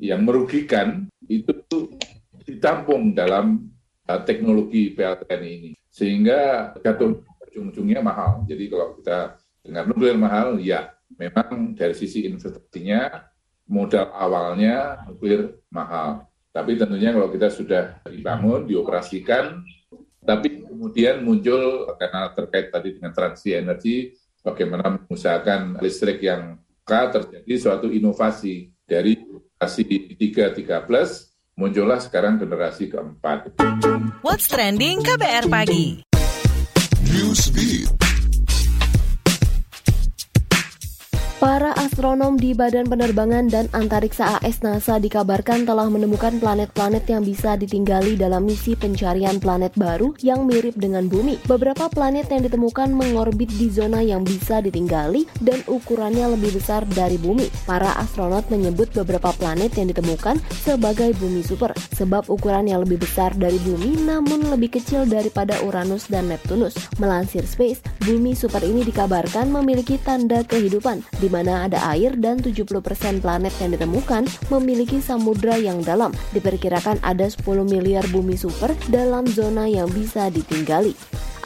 yang 0.00 0.24
merugikan 0.24 1.04
itu 1.28 1.52
ditampung 2.48 3.12
dalam 3.12 3.68
uh, 4.08 4.20
teknologi 4.24 4.96
PLTN 4.96 5.42
ini. 5.44 5.70
Sehingga 5.92 6.72
jatuh 6.80 7.20
ujung-ujungnya 7.52 8.00
mahal. 8.00 8.48
Jadi 8.48 8.64
kalau 8.72 8.96
kita 8.96 9.36
dengar 9.60 9.84
nuklir 9.84 10.16
mahal, 10.16 10.56
ya 10.62 10.96
memang 11.20 11.76
dari 11.76 11.92
sisi 11.92 12.24
investasinya 12.24 13.26
modal 13.66 14.10
awalnya 14.14 15.04
nuklir 15.06 15.60
mahal. 15.70 16.26
Tapi 16.54 16.80
tentunya 16.80 17.12
kalau 17.12 17.28
kita 17.28 17.52
sudah 17.52 18.00
dibangun, 18.08 18.64
dioperasikan, 18.64 19.60
tapi 20.24 20.64
kemudian 20.64 21.20
muncul 21.20 21.84
karena 22.00 22.32
terkait 22.32 22.72
tadi 22.72 22.96
dengan 22.96 23.12
transisi 23.12 23.52
energi, 23.52 24.16
bagaimana 24.40 24.96
mengusahakan 24.96 25.78
listrik 25.84 26.24
yang 26.24 26.56
K 26.86 27.12
terjadi 27.12 27.52
suatu 27.60 27.92
inovasi 27.92 28.72
dari 28.86 29.18
generasi 29.18 29.82
3, 30.16 30.54
3 30.54 30.86
plus 30.86 31.34
muncullah 31.56 31.98
sekarang 31.98 32.38
generasi 32.38 32.92
keempat. 32.92 33.52
What's 34.20 34.46
trending 34.46 35.02
KBR 35.02 35.48
pagi? 35.48 36.04
Newsbeat. 37.10 38.05
Para 41.46 41.70
astronom 41.78 42.34
di 42.34 42.58
Badan 42.58 42.90
Penerbangan 42.90 43.46
dan 43.46 43.70
Antariksa 43.70 44.42
AS 44.42 44.66
NASA 44.66 44.98
dikabarkan 44.98 45.62
telah 45.62 45.86
menemukan 45.86 46.42
planet-planet 46.42 47.06
yang 47.06 47.22
bisa 47.22 47.54
ditinggali 47.54 48.18
dalam 48.18 48.50
misi 48.50 48.74
pencarian 48.74 49.38
planet 49.38 49.70
baru 49.78 50.10
yang 50.26 50.42
mirip 50.42 50.74
dengan 50.74 51.06
bumi. 51.06 51.38
Beberapa 51.46 51.86
planet 51.86 52.34
yang 52.34 52.42
ditemukan 52.50 52.90
mengorbit 52.90 53.46
di 53.62 53.70
zona 53.70 54.02
yang 54.02 54.26
bisa 54.26 54.58
ditinggali 54.58 55.30
dan 55.38 55.62
ukurannya 55.70 56.34
lebih 56.34 56.58
besar 56.58 56.82
dari 56.82 57.14
bumi. 57.14 57.46
Para 57.62 57.94
astronot 57.94 58.50
menyebut 58.50 58.90
beberapa 58.90 59.30
planet 59.30 59.70
yang 59.78 59.86
ditemukan 59.94 60.42
sebagai 60.50 61.14
bumi 61.14 61.46
super, 61.46 61.70
sebab 61.94 62.26
ukuran 62.26 62.66
yang 62.66 62.82
lebih 62.82 62.98
besar 62.98 63.30
dari 63.38 63.62
bumi 63.62 64.02
namun 64.02 64.50
lebih 64.50 64.82
kecil 64.82 65.06
daripada 65.06 65.62
Uranus 65.62 66.10
dan 66.10 66.26
Neptunus. 66.26 66.74
Melansir 66.98 67.46
Space, 67.46 67.86
bumi 68.02 68.34
super 68.34 68.66
ini 68.66 68.82
dikabarkan 68.82 69.46
memiliki 69.46 69.94
tanda 70.02 70.42
kehidupan 70.42 71.06
di 71.22 71.35
mana 71.36 71.68
ada 71.68 71.76
air 71.92 72.16
dan 72.16 72.40
70% 72.40 72.64
planet 73.20 73.52
yang 73.60 73.70
ditemukan 73.76 74.24
memiliki 74.48 75.04
samudra 75.04 75.60
yang 75.60 75.84
dalam. 75.84 76.16
Diperkirakan 76.32 76.96
ada 77.04 77.28
10 77.28 77.44
miliar 77.68 78.08
bumi 78.08 78.40
super 78.40 78.72
dalam 78.88 79.28
zona 79.28 79.68
yang 79.68 79.92
bisa 79.92 80.32
ditinggali. 80.32 80.96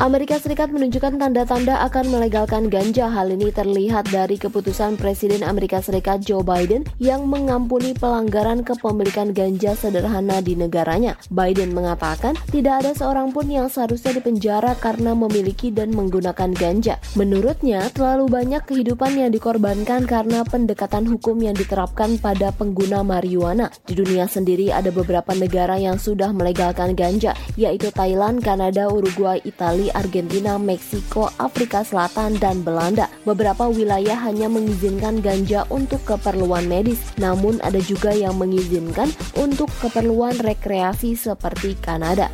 Amerika 0.01 0.41
Serikat 0.41 0.73
menunjukkan 0.73 1.21
tanda-tanda 1.21 1.85
akan 1.85 2.09
melegalkan 2.09 2.73
ganja. 2.73 3.13
Hal 3.13 3.37
ini 3.37 3.53
terlihat 3.53 4.09
dari 4.09 4.41
keputusan 4.41 4.97
Presiden 4.97 5.45
Amerika 5.45 5.85
Serikat 5.85 6.25
Joe 6.25 6.41
Biden 6.41 6.89
yang 6.97 7.29
mengampuni 7.29 7.93
pelanggaran 7.93 8.65
kepemilikan 8.65 9.37
ganja 9.37 9.77
sederhana 9.77 10.41
di 10.41 10.57
negaranya. 10.57 11.21
Biden 11.29 11.77
mengatakan 11.77 12.33
tidak 12.49 12.81
ada 12.81 12.97
seorang 12.97 13.29
pun 13.37 13.45
yang 13.53 13.69
seharusnya 13.69 14.17
dipenjara 14.17 14.73
karena 14.81 15.13
memiliki 15.13 15.69
dan 15.69 15.93
menggunakan 15.93 16.49
ganja. 16.57 16.97
Menurutnya, 17.13 17.93
terlalu 17.93 18.25
banyak 18.33 18.65
kehidupan 18.65 19.21
yang 19.21 19.29
dikorbankan 19.37 20.09
karena 20.09 20.49
pendekatan 20.49 21.05
hukum 21.13 21.45
yang 21.45 21.53
diterapkan 21.53 22.17
pada 22.17 22.57
pengguna 22.57 23.05
marijuana. 23.05 23.69
Di 23.85 23.93
dunia 23.93 24.25
sendiri 24.25 24.73
ada 24.73 24.89
beberapa 24.89 25.37
negara 25.37 25.77
yang 25.77 26.01
sudah 26.01 26.33
melegalkan 26.33 26.97
ganja, 26.97 27.37
yaitu 27.61 27.93
Thailand, 27.93 28.41
Kanada, 28.41 28.89
Uruguay, 28.89 29.37
Italia, 29.45 29.90
Argentina, 29.93 30.57
Meksiko, 30.57 31.29
Afrika 31.37 31.83
Selatan, 31.83 32.39
dan 32.39 32.63
Belanda. 32.63 33.11
Beberapa 33.27 33.69
wilayah 33.69 34.17
hanya 34.25 34.47
mengizinkan 34.47 35.21
ganja 35.21 35.67
untuk 35.69 36.01
keperluan 36.07 36.71
medis, 36.71 36.99
namun 37.19 37.59
ada 37.61 37.79
juga 37.83 38.15
yang 38.15 38.39
mengizinkan 38.39 39.11
untuk 39.37 39.69
keperluan 39.83 40.39
rekreasi 40.41 41.19
seperti 41.19 41.75
Kanada. 41.83 42.31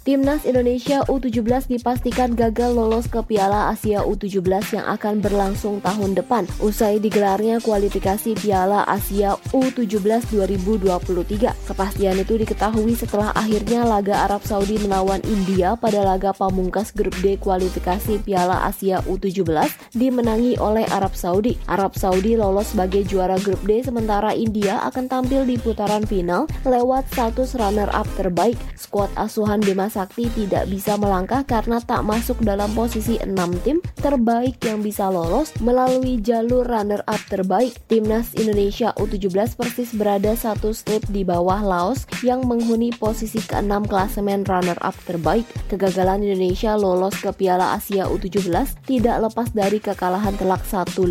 Timnas 0.00 0.48
Indonesia 0.48 1.04
U17 1.12 1.68
dipastikan 1.76 2.32
gagal 2.32 2.72
lolos 2.72 3.04
ke 3.04 3.20
Piala 3.20 3.68
Asia 3.68 4.00
U17 4.00 4.80
yang 4.80 4.88
akan 4.88 5.20
berlangsung 5.20 5.84
tahun 5.84 6.16
depan 6.16 6.48
usai 6.64 6.96
digelarnya 6.96 7.60
kualifikasi 7.60 8.32
Piala 8.40 8.88
Asia 8.88 9.36
U17 9.52 10.00
2023. 10.32 11.52
Kepastian 11.68 12.16
itu 12.16 12.32
diketahui 12.40 12.96
setelah 12.96 13.36
akhirnya 13.36 13.84
laga 13.84 14.24
Arab 14.24 14.40
Saudi 14.40 14.80
melawan 14.80 15.20
India 15.28 15.76
pada 15.76 16.00
laga 16.00 16.32
pamungkas 16.32 16.96
grup 16.96 17.12
D 17.20 17.36
kualifikasi 17.36 18.24
Piala 18.24 18.64
Asia 18.64 19.04
U17 19.04 19.92
dimenangi 19.92 20.56
oleh 20.56 20.88
Arab 20.88 21.12
Saudi. 21.12 21.60
Arab 21.68 21.92
Saudi 21.92 22.40
lolos 22.40 22.72
sebagai 22.72 23.04
juara 23.04 23.36
grup 23.36 23.60
D 23.68 23.84
sementara 23.84 24.32
India 24.32 24.80
akan 24.88 25.12
tampil 25.12 25.44
di 25.44 25.60
putaran 25.60 26.08
final 26.08 26.48
lewat 26.64 27.04
status 27.12 27.52
runner-up 27.60 28.08
terbaik. 28.16 28.56
Skuad 28.80 29.12
asuhan 29.12 29.60
Bima 29.60 29.89
Sakti 29.90 30.30
tidak 30.30 30.70
bisa 30.70 30.94
melangkah 30.94 31.42
karena 31.42 31.82
tak 31.82 32.06
masuk 32.06 32.38
dalam 32.46 32.70
posisi 32.78 33.18
6 33.18 33.34
tim 33.66 33.82
terbaik 33.98 34.62
yang 34.62 34.86
bisa 34.86 35.10
lolos 35.10 35.50
melalui 35.58 36.22
jalur 36.22 36.62
runner-up 36.62 37.18
terbaik. 37.26 37.74
Timnas 37.90 38.30
Indonesia 38.38 38.94
U17 38.94 39.58
persis 39.58 39.90
berada 39.90 40.38
satu 40.38 40.70
strip 40.70 41.02
di 41.10 41.26
bawah 41.26 41.58
Laos 41.58 42.06
yang 42.22 42.46
menghuni 42.46 42.94
posisi 42.94 43.42
ke-6 43.42 43.90
klasemen 43.90 44.46
runner-up 44.46 44.94
terbaik. 45.02 45.44
Kegagalan 45.66 46.22
Indonesia 46.22 46.78
lolos 46.78 47.18
ke 47.18 47.34
Piala 47.34 47.74
Asia 47.74 48.06
U17 48.06 48.86
tidak 48.86 49.16
lepas 49.26 49.50
dari 49.50 49.82
kekalahan 49.82 50.38
telak 50.38 50.62
1-5 50.62 51.02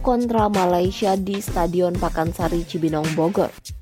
kontra 0.00 0.48
Malaysia 0.48 1.12
di 1.20 1.36
Stadion 1.44 1.92
Pakansari 1.92 2.64
Cibinong 2.64 3.12
Bogor. 3.12 3.81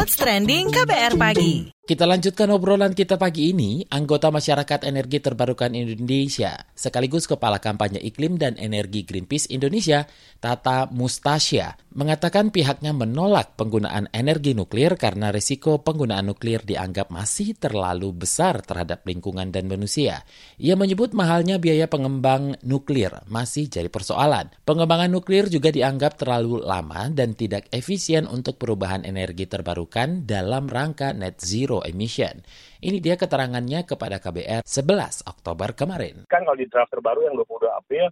What's 0.00 0.16
Trending 0.16 0.72
KBR 0.72 1.18
Pagi. 1.20 1.79
Kita 1.80 2.04
lanjutkan 2.04 2.52
obrolan 2.52 2.92
kita 2.92 3.16
pagi 3.16 3.56
ini. 3.56 3.82
Anggota 3.88 4.28
Masyarakat 4.28 4.84
Energi 4.84 5.18
Terbarukan 5.18 5.72
Indonesia, 5.72 6.54
sekaligus 6.76 7.24
Kepala 7.24 7.56
Kampanye 7.56 7.98
Iklim 8.04 8.36
dan 8.36 8.60
Energi 8.60 9.02
Greenpeace 9.02 9.48
Indonesia, 9.48 10.04
Tata 10.38 10.86
Mustasya, 10.92 11.80
mengatakan 11.96 12.54
pihaknya 12.54 12.94
menolak 12.94 13.58
penggunaan 13.58 14.06
energi 14.14 14.54
nuklir 14.54 14.94
karena 14.94 15.34
risiko 15.34 15.82
penggunaan 15.82 16.30
nuklir 16.30 16.62
dianggap 16.62 17.10
masih 17.10 17.58
terlalu 17.58 18.14
besar 18.14 18.62
terhadap 18.62 19.02
lingkungan 19.08 19.50
dan 19.50 19.66
manusia. 19.66 20.22
Ia 20.62 20.78
menyebut 20.78 21.16
mahalnya 21.16 21.58
biaya 21.58 21.90
pengembang 21.90 22.60
nuklir 22.62 23.24
masih 23.26 23.66
jadi 23.66 23.90
persoalan. 23.90 24.52
Pengembangan 24.62 25.10
nuklir 25.10 25.50
juga 25.50 25.74
dianggap 25.74 26.22
terlalu 26.22 26.62
lama 26.62 27.10
dan 27.10 27.34
tidak 27.34 27.66
efisien 27.74 28.30
untuk 28.30 28.60
perubahan 28.62 29.02
energi 29.02 29.50
terbarukan 29.50 30.22
dalam 30.28 30.70
rangka 30.70 31.10
net 31.10 31.42
zero 31.42 31.79
emission. 31.84 32.42
Ini 32.80 32.98
dia 33.00 33.14
keterangannya 33.16 33.84
kepada 33.84 34.20
KBR 34.20 34.64
11 34.64 35.28
Oktober 35.28 35.72
kemarin. 35.76 36.24
Kan 36.28 36.44
kalau 36.48 36.58
di 36.58 36.68
draft 36.68 36.92
terbaru 36.92 37.28
yang 37.28 37.36
22 37.36 37.68
April 37.72 38.06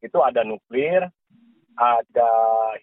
itu 0.00 0.18
ada 0.20 0.40
nuklir, 0.44 1.08
ada 1.76 2.32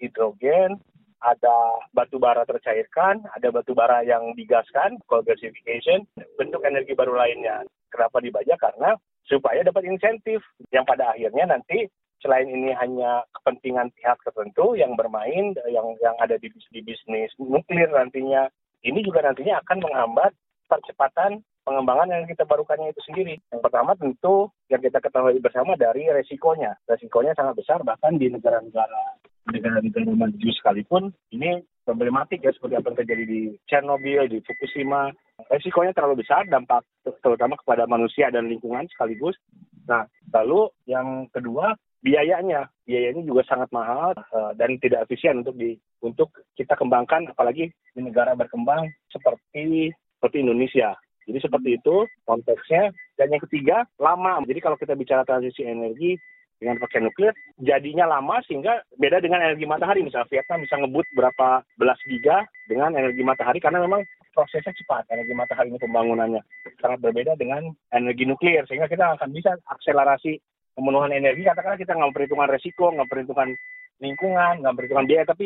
hidrogen, 0.01 0.77
ada 1.21 1.55
batu 1.93 2.21
bara 2.21 2.45
tercairkan, 2.45 3.25
ada 3.33 3.49
batu 3.49 3.73
bara 3.73 4.05
yang 4.05 4.37
digaskan, 4.37 5.01
coal 5.09 5.25
gasification, 5.25 6.05
bentuk 6.37 6.61
energi 6.61 6.93
baru 6.93 7.17
lainnya. 7.17 7.65
Kenapa 7.89 8.21
dibajak? 8.21 8.57
Karena 8.61 8.93
supaya 9.25 9.65
dapat 9.65 9.89
insentif 9.89 10.39
yang 10.69 10.85
pada 10.85 11.13
akhirnya 11.13 11.57
nanti 11.57 11.89
selain 12.21 12.49
ini 12.49 12.73
hanya 12.73 13.21
kepentingan 13.37 13.93
pihak 13.93 14.17
tertentu 14.25 14.73
yang 14.73 14.97
bermain 14.97 15.53
yang 15.69 15.93
yang 16.01 16.15
ada 16.17 16.39
di, 16.41 16.49
di 16.49 16.81
bisnis 16.81 17.29
nuklir 17.37 17.93
nantinya 17.93 18.49
ini 18.87 19.03
juga 19.03 19.19
nantinya 19.21 19.59
akan 19.61 19.77
menghambat 19.83 20.31
percepatan 20.71 21.43
pengembangan 21.67 22.07
yang 22.07 22.23
kita 22.31 22.47
barukannya 22.47 22.95
itu 22.95 23.01
sendiri. 23.03 23.35
Yang 23.51 23.61
pertama 23.67 23.91
tentu 23.99 24.47
yang 24.71 24.79
kita 24.79 25.03
ketahui 25.03 25.43
bersama 25.43 25.75
dari 25.75 26.07
resikonya. 26.07 26.79
Resikonya 26.87 27.35
sangat 27.35 27.59
besar 27.59 27.83
bahkan 27.83 28.15
di 28.15 28.31
negara-negara 28.31 29.19
negara-negara 29.47 30.11
maju 30.11 30.49
sekalipun 30.59 31.15
ini 31.31 31.63
problematik 31.87 32.43
ya 32.43 32.51
seperti 32.51 32.75
apa 32.75 32.91
yang 32.91 32.99
terjadi 32.99 33.23
di 33.23 33.41
Chernobyl, 33.63 34.27
di 34.27 34.43
Fukushima. 34.43 35.11
Resikonya 35.47 35.95
terlalu 35.95 36.23
besar, 36.27 36.43
dampak 36.51 36.83
terutama 37.23 37.55
kepada 37.55 37.87
manusia 37.87 38.27
dan 38.27 38.51
lingkungan 38.51 38.83
sekaligus. 38.91 39.39
Nah, 39.87 40.03
lalu 40.35 40.67
yang 40.83 41.31
kedua 41.31 41.79
biayanya 42.01 42.69
biayanya 42.85 43.23
juga 43.25 43.43
sangat 43.49 43.69
mahal 43.73 44.13
uh, 44.13 44.51
dan 44.53 44.77
tidak 44.77 45.09
efisien 45.09 45.41
untuk 45.41 45.57
di 45.57 45.75
untuk 46.01 46.29
kita 46.53 46.77
kembangkan 46.77 47.33
apalagi 47.33 47.73
di 47.93 48.01
negara 48.01 48.37
berkembang 48.37 48.89
seperti 49.09 49.91
seperti 50.17 50.37
Indonesia. 50.41 50.97
Jadi 51.27 51.39
seperti 51.43 51.69
itu 51.75 51.95
konteksnya. 52.23 52.89
Dan 53.19 53.35
yang 53.35 53.43
ketiga, 53.43 53.83
lama. 53.99 54.39
Jadi 54.47 54.59
kalau 54.63 54.79
kita 54.79 54.95
bicara 54.95 55.27
transisi 55.27 55.67
energi 55.67 56.15
dengan 56.57 56.81
pakai 56.81 57.05
nuklir, 57.05 57.35
jadinya 57.61 58.09
lama 58.09 58.41
sehingga 58.47 58.81
beda 58.97 59.21
dengan 59.21 59.43
energi 59.43 59.67
matahari. 59.67 60.01
Misalnya 60.01 60.31
Vietnam 60.31 60.63
bisa 60.63 60.75
ngebut 60.79 61.05
berapa 61.13 61.61
belas 61.77 61.99
giga 62.07 62.47
dengan 62.65 62.95
energi 62.95 63.21
matahari 63.21 63.59
karena 63.59 63.83
memang 63.83 64.01
prosesnya 64.31 64.71
cepat. 64.73 65.05
Energi 65.11 65.35
matahari 65.35 65.69
ini 65.69 65.77
pembangunannya 65.83 66.41
sangat 66.79 67.03
berbeda 67.03 67.35
dengan 67.35 67.75
energi 67.91 68.23
nuklir. 68.23 68.63
Sehingga 68.65 68.87
kita 68.87 69.19
akan 69.19 69.29
bisa 69.35 69.53
akselerasi 69.67 70.39
pemenuhan 70.77 71.09
energi. 71.09 71.41
Katakanlah 71.49 71.81
kita 71.81 71.97
nggak 71.97 72.09
memperhitungkan 72.13 72.49
resiko, 72.53 72.93
nggak 72.93 73.09
memperhitungkan 73.09 73.49
lingkungan, 73.97 74.53
nggak 74.61 74.71
memperhitungkan 74.77 75.07
biaya, 75.09 75.25
tapi 75.25 75.45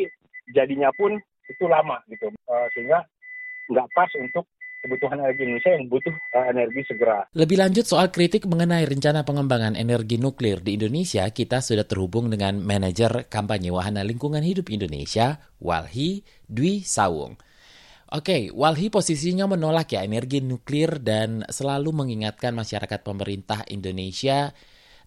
jadinya 0.51 0.91
pun 0.91 1.15
itu 1.47 1.63
lama 1.71 2.03
gitu. 2.11 2.27
Uh, 2.51 2.67
sehingga 2.75 3.00
nggak 3.71 3.88
pas 3.95 4.11
untuk 4.19 4.43
kebutuhan 4.81 5.21
energi 5.21 5.45
Indonesia 5.45 5.71
yang 5.71 5.85
butuh 5.88 6.15
uh, 6.35 6.45
energi 6.51 6.81
segera. 6.89 7.23
Lebih 7.31 7.57
lanjut 7.61 7.85
soal 7.88 8.09
kritik 8.11 8.43
mengenai 8.50 8.83
rencana 8.83 9.23
pengembangan 9.23 9.79
energi 9.79 10.17
nuklir 10.19 10.59
di 10.59 10.75
Indonesia, 10.75 11.23
kita 11.31 11.63
sudah 11.63 11.85
terhubung 11.88 12.27
dengan 12.27 12.59
manajer 12.59 13.31
kampanye 13.31 13.71
Wahana 13.71 14.03
Lingkungan 14.03 14.43
Hidup 14.43 14.67
Indonesia, 14.67 15.39
Walhi 15.61 16.27
Dwi 16.50 16.83
Sawung. 16.83 17.39
Oke, 18.11 18.51
Walhi 18.51 18.91
posisinya 18.91 19.47
menolak 19.47 19.95
ya 19.95 20.03
energi 20.03 20.43
nuklir 20.43 21.00
dan 21.00 21.47
selalu 21.47 21.95
mengingatkan 21.95 22.51
masyarakat 22.51 23.07
pemerintah 23.07 23.63
Indonesia 23.71 24.51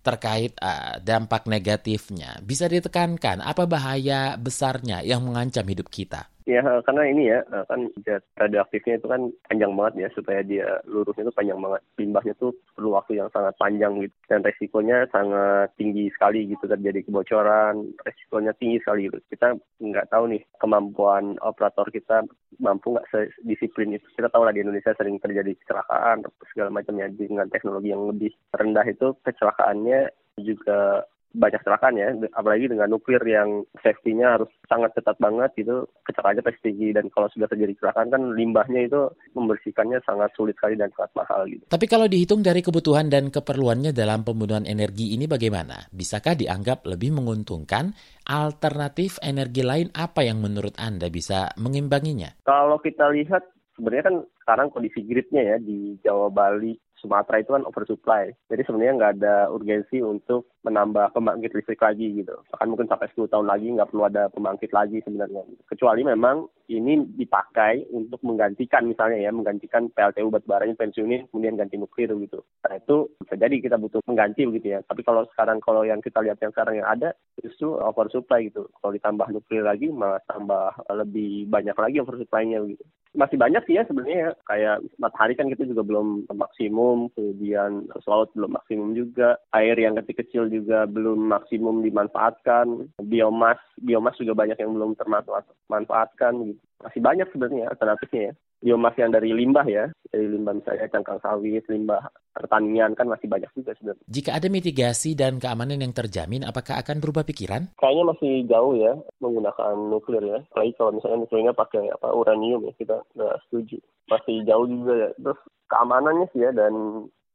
terkait 0.05 0.53
uh, 0.61 1.01
dampak 1.01 1.49
negatifnya. 1.49 2.37
Bisa 2.45 2.69
ditekankan 2.69 3.41
apa 3.41 3.65
bahaya 3.65 4.37
besarnya 4.37 5.01
yang 5.01 5.25
mengancam 5.25 5.65
hidup 5.65 5.89
kita? 5.89 6.29
Ya, 6.45 6.61
karena 6.85 7.09
ini 7.09 7.33
ya, 7.33 7.41
eh, 7.41 7.65
kan 7.65 7.89
zat 8.05 8.21
radioaktifnya 8.37 9.01
itu 9.01 9.09
kan 9.09 9.33
panjang 9.49 9.73
banget 9.73 9.95
ya, 9.97 10.09
supaya 10.13 10.45
dia 10.45 10.77
lurusnya 10.85 11.25
itu 11.25 11.33
panjang 11.33 11.57
banget. 11.57 11.81
Limbahnya 11.97 12.37
tuh 12.37 12.53
perlu 12.77 12.93
waktu 12.93 13.17
yang 13.17 13.33
sangat 13.33 13.57
panjang 13.57 13.97
gitu. 14.05 14.13
Dan 14.29 14.45
resikonya 14.45 15.09
sangat 15.09 15.73
tinggi 15.81 16.13
sekali 16.13 16.45
gitu, 16.53 16.69
terjadi 16.69 17.01
kebocoran, 17.01 17.97
resikonya 18.05 18.53
tinggi 18.61 18.77
sekali 18.85 19.09
gitu. 19.09 19.25
Kita 19.33 19.57
nggak 19.81 20.13
tahu 20.13 20.37
nih 20.37 20.43
kemampuan 20.61 21.41
operator 21.41 21.89
kita 21.89 22.29
mampu 22.61 22.93
nggak 22.93 23.09
sedisiplin 23.41 23.97
itu. 23.97 24.05
Kita 24.13 24.29
tahu 24.29 24.45
lah 24.45 24.53
di 24.53 24.61
Indonesia 24.61 24.93
sering 25.01 25.17
terjadi 25.25 25.57
kecelakaan, 25.65 26.29
segala 26.53 26.69
macamnya 26.69 27.09
dengan 27.09 27.49
teknologi 27.49 27.89
yang 27.89 28.05
lebih 28.13 28.37
rendah 28.53 28.85
itu 28.85 29.17
kecelakaannya 29.25 30.13
juga 30.45 31.09
banyak 31.35 31.61
kecelakaan 31.61 31.99
ya, 31.99 32.15
apalagi 32.39 32.71
dengan 32.71 32.89
nuklir 32.95 33.21
yang 33.27 33.67
safety-nya 33.83 34.39
harus 34.39 34.51
sangat 34.71 34.95
ketat 34.95 35.19
banget 35.19 35.51
gitu, 35.59 35.91
kecelakaannya 36.07 36.47
pasti 36.47 36.61
tinggi 36.71 36.95
dan 36.95 37.11
kalau 37.11 37.27
sudah 37.35 37.51
terjadi 37.51 37.75
kecelakaan 37.75 38.09
kan 38.15 38.23
limbahnya 38.39 38.87
itu 38.87 39.11
membersihkannya 39.35 39.99
sangat 40.07 40.31
sulit 40.39 40.55
sekali 40.55 40.79
dan 40.79 40.95
sangat 40.95 41.13
mahal 41.19 41.43
gitu. 41.51 41.67
Tapi 41.67 41.87
kalau 41.91 42.07
dihitung 42.07 42.47
dari 42.47 42.63
kebutuhan 42.63 43.11
dan 43.11 43.35
keperluannya 43.35 43.91
dalam 43.91 44.23
pembunuhan 44.23 44.65
energi 44.65 45.19
ini 45.19 45.27
bagaimana? 45.27 45.91
Bisakah 45.91 46.39
dianggap 46.39 46.87
lebih 46.87 47.11
menguntungkan? 47.19 47.91
Alternatif 48.25 49.21
energi 49.21 49.61
lain 49.61 49.93
apa 49.93 50.25
yang 50.25 50.41
menurut 50.41 50.79
Anda 50.81 51.11
bisa 51.11 51.53
mengimbanginya? 51.61 52.41
Kalau 52.47 52.79
kita 52.81 53.11
lihat 53.11 53.45
sebenarnya 53.75 54.05
kan 54.07 54.17
sekarang 54.47 54.69
kondisi 54.71 55.03
gridnya 55.03 55.43
ya 55.43 55.57
di 55.59 55.99
Jawa 56.01 56.31
Bali 56.31 56.79
Sumatera 57.05 57.43
itu 57.43 57.53
kan 57.53 57.69
oversupply. 57.69 58.33
Jadi 58.49 58.63
sebenarnya 58.65 58.95
nggak 58.97 59.13
ada 59.21 59.37
urgensi 59.53 60.01
untuk 60.01 60.54
menambah 60.65 61.13
pembangkit 61.13 61.53
listrik 61.53 61.81
lagi 61.85 62.25
gitu. 62.25 62.35
Bahkan 62.51 62.69
mungkin 62.73 62.89
sampai 62.89 63.13
10 63.13 63.29
tahun 63.29 63.47
lagi 63.47 63.67
nggak 63.69 63.89
perlu 63.93 64.05
ada 64.09 64.33
pembangkit 64.33 64.73
lagi 64.73 65.05
sebenarnya. 65.05 65.45
Kecuali 65.69 66.01
memang 66.03 66.49
ini 66.73 67.05
dipakai 67.05 67.93
untuk 67.93 68.25
menggantikan 68.25 68.89
misalnya 68.89 69.21
ya, 69.21 69.31
menggantikan 69.31 69.93
PLTU 69.93 70.33
batubara 70.33 70.65
ini 70.65 70.75
pensiunin 70.75 71.29
kemudian 71.29 71.61
ganti 71.61 71.77
nuklir 71.77 72.09
gitu. 72.17 72.41
Nah 72.65 72.81
itu 72.81 73.13
bisa 73.21 73.37
jadi 73.37 73.55
kita 73.61 73.77
butuh 73.77 74.01
mengganti 74.09 74.49
begitu 74.49 74.75
ya. 74.75 74.81
Tapi 74.89 75.05
kalau 75.05 75.29
sekarang 75.37 75.61
kalau 75.61 75.85
yang 75.85 76.01
kita 76.01 76.25
lihat 76.25 76.41
yang 76.41 76.57
sekarang 76.57 76.81
yang 76.81 76.89
ada 76.89 77.13
justru 77.45 77.77
oversupply 77.77 78.49
gitu. 78.49 78.65
Kalau 78.81 78.93
ditambah 78.97 79.29
nuklir 79.29 79.69
lagi 79.69 79.93
malah 79.93 80.25
tambah 80.25 80.73
lebih 80.89 81.47
banyak 81.53 81.77
lagi 81.77 82.01
oversupply-nya 82.01 82.65
gitu. 82.65 82.85
Masih 83.15 83.39
banyak 83.39 83.63
sih 83.69 83.79
ya 83.79 83.87
sebenarnya 83.87 84.35
kayak 84.43 84.83
matahari 84.99 85.39
kan 85.39 85.47
kita 85.47 85.71
juga 85.71 85.87
belum 85.87 86.27
maksimum, 86.35 87.15
kemudian 87.15 87.87
laut 88.11 88.35
belum 88.35 88.59
maksimum 88.59 88.91
juga, 88.99 89.39
air 89.55 89.79
yang 89.79 89.95
kecil-kecil 89.95 90.51
juga 90.61 90.87
belum 90.87 91.19
maksimum 91.31 91.83
dimanfaatkan, 91.83 92.95
biomas 93.03 93.59
biomas 93.83 94.15
juga 94.21 94.39
banyak 94.39 94.59
yang 94.63 94.71
belum 94.75 94.95
termanfaatkan 94.95 96.33
gitu. 96.47 96.63
Masih 96.85 97.01
banyak 97.01 97.29
sebenarnya 97.33 97.73
alternatifnya 97.73 98.23
ya. 98.31 98.35
Biomas 98.65 98.97
yang 98.97 99.13
dari 99.13 99.29
limbah 99.29 99.67
ya, 99.69 99.93
dari 100.09 100.25
limbah 100.25 100.57
misalnya 100.57 100.89
cangkang 100.89 101.21
sawit, 101.21 101.69
limbah 101.69 102.01
pertanian 102.33 102.97
kan 102.97 103.05
masih 103.05 103.29
banyak 103.29 103.53
juga 103.53 103.77
sebenarnya. 103.77 104.05
Jika 104.09 104.31
ada 104.41 104.49
mitigasi 104.49 105.13
dan 105.13 105.37
keamanan 105.37 105.85
yang 105.85 105.93
terjamin, 105.93 106.49
apakah 106.49 106.81
akan 106.81 106.97
berubah 106.97 107.29
pikiran? 107.29 107.77
Kayaknya 107.77 108.05
masih 108.09 108.33
jauh 108.49 108.73
ya 108.81 108.97
menggunakan 109.21 109.77
nuklir 109.77 110.25
ya. 110.25 110.41
Apalagi 110.49 110.73
kalau 110.81 110.97
misalnya 110.97 111.19
nuklirnya 111.21 111.53
pakai 111.53 111.93
apa 111.93 112.09
uranium 112.17 112.65
ya, 112.65 112.73
kita 112.81 112.97
nggak 113.13 113.37
setuju. 113.45 113.77
Masih 114.09 114.37
jauh 114.49 114.65
juga 114.65 114.93
ya. 114.97 115.09
Terus 115.21 115.41
keamanannya 115.69 116.27
sih 116.33 116.41
ya 116.41 116.51
dan 116.57 116.73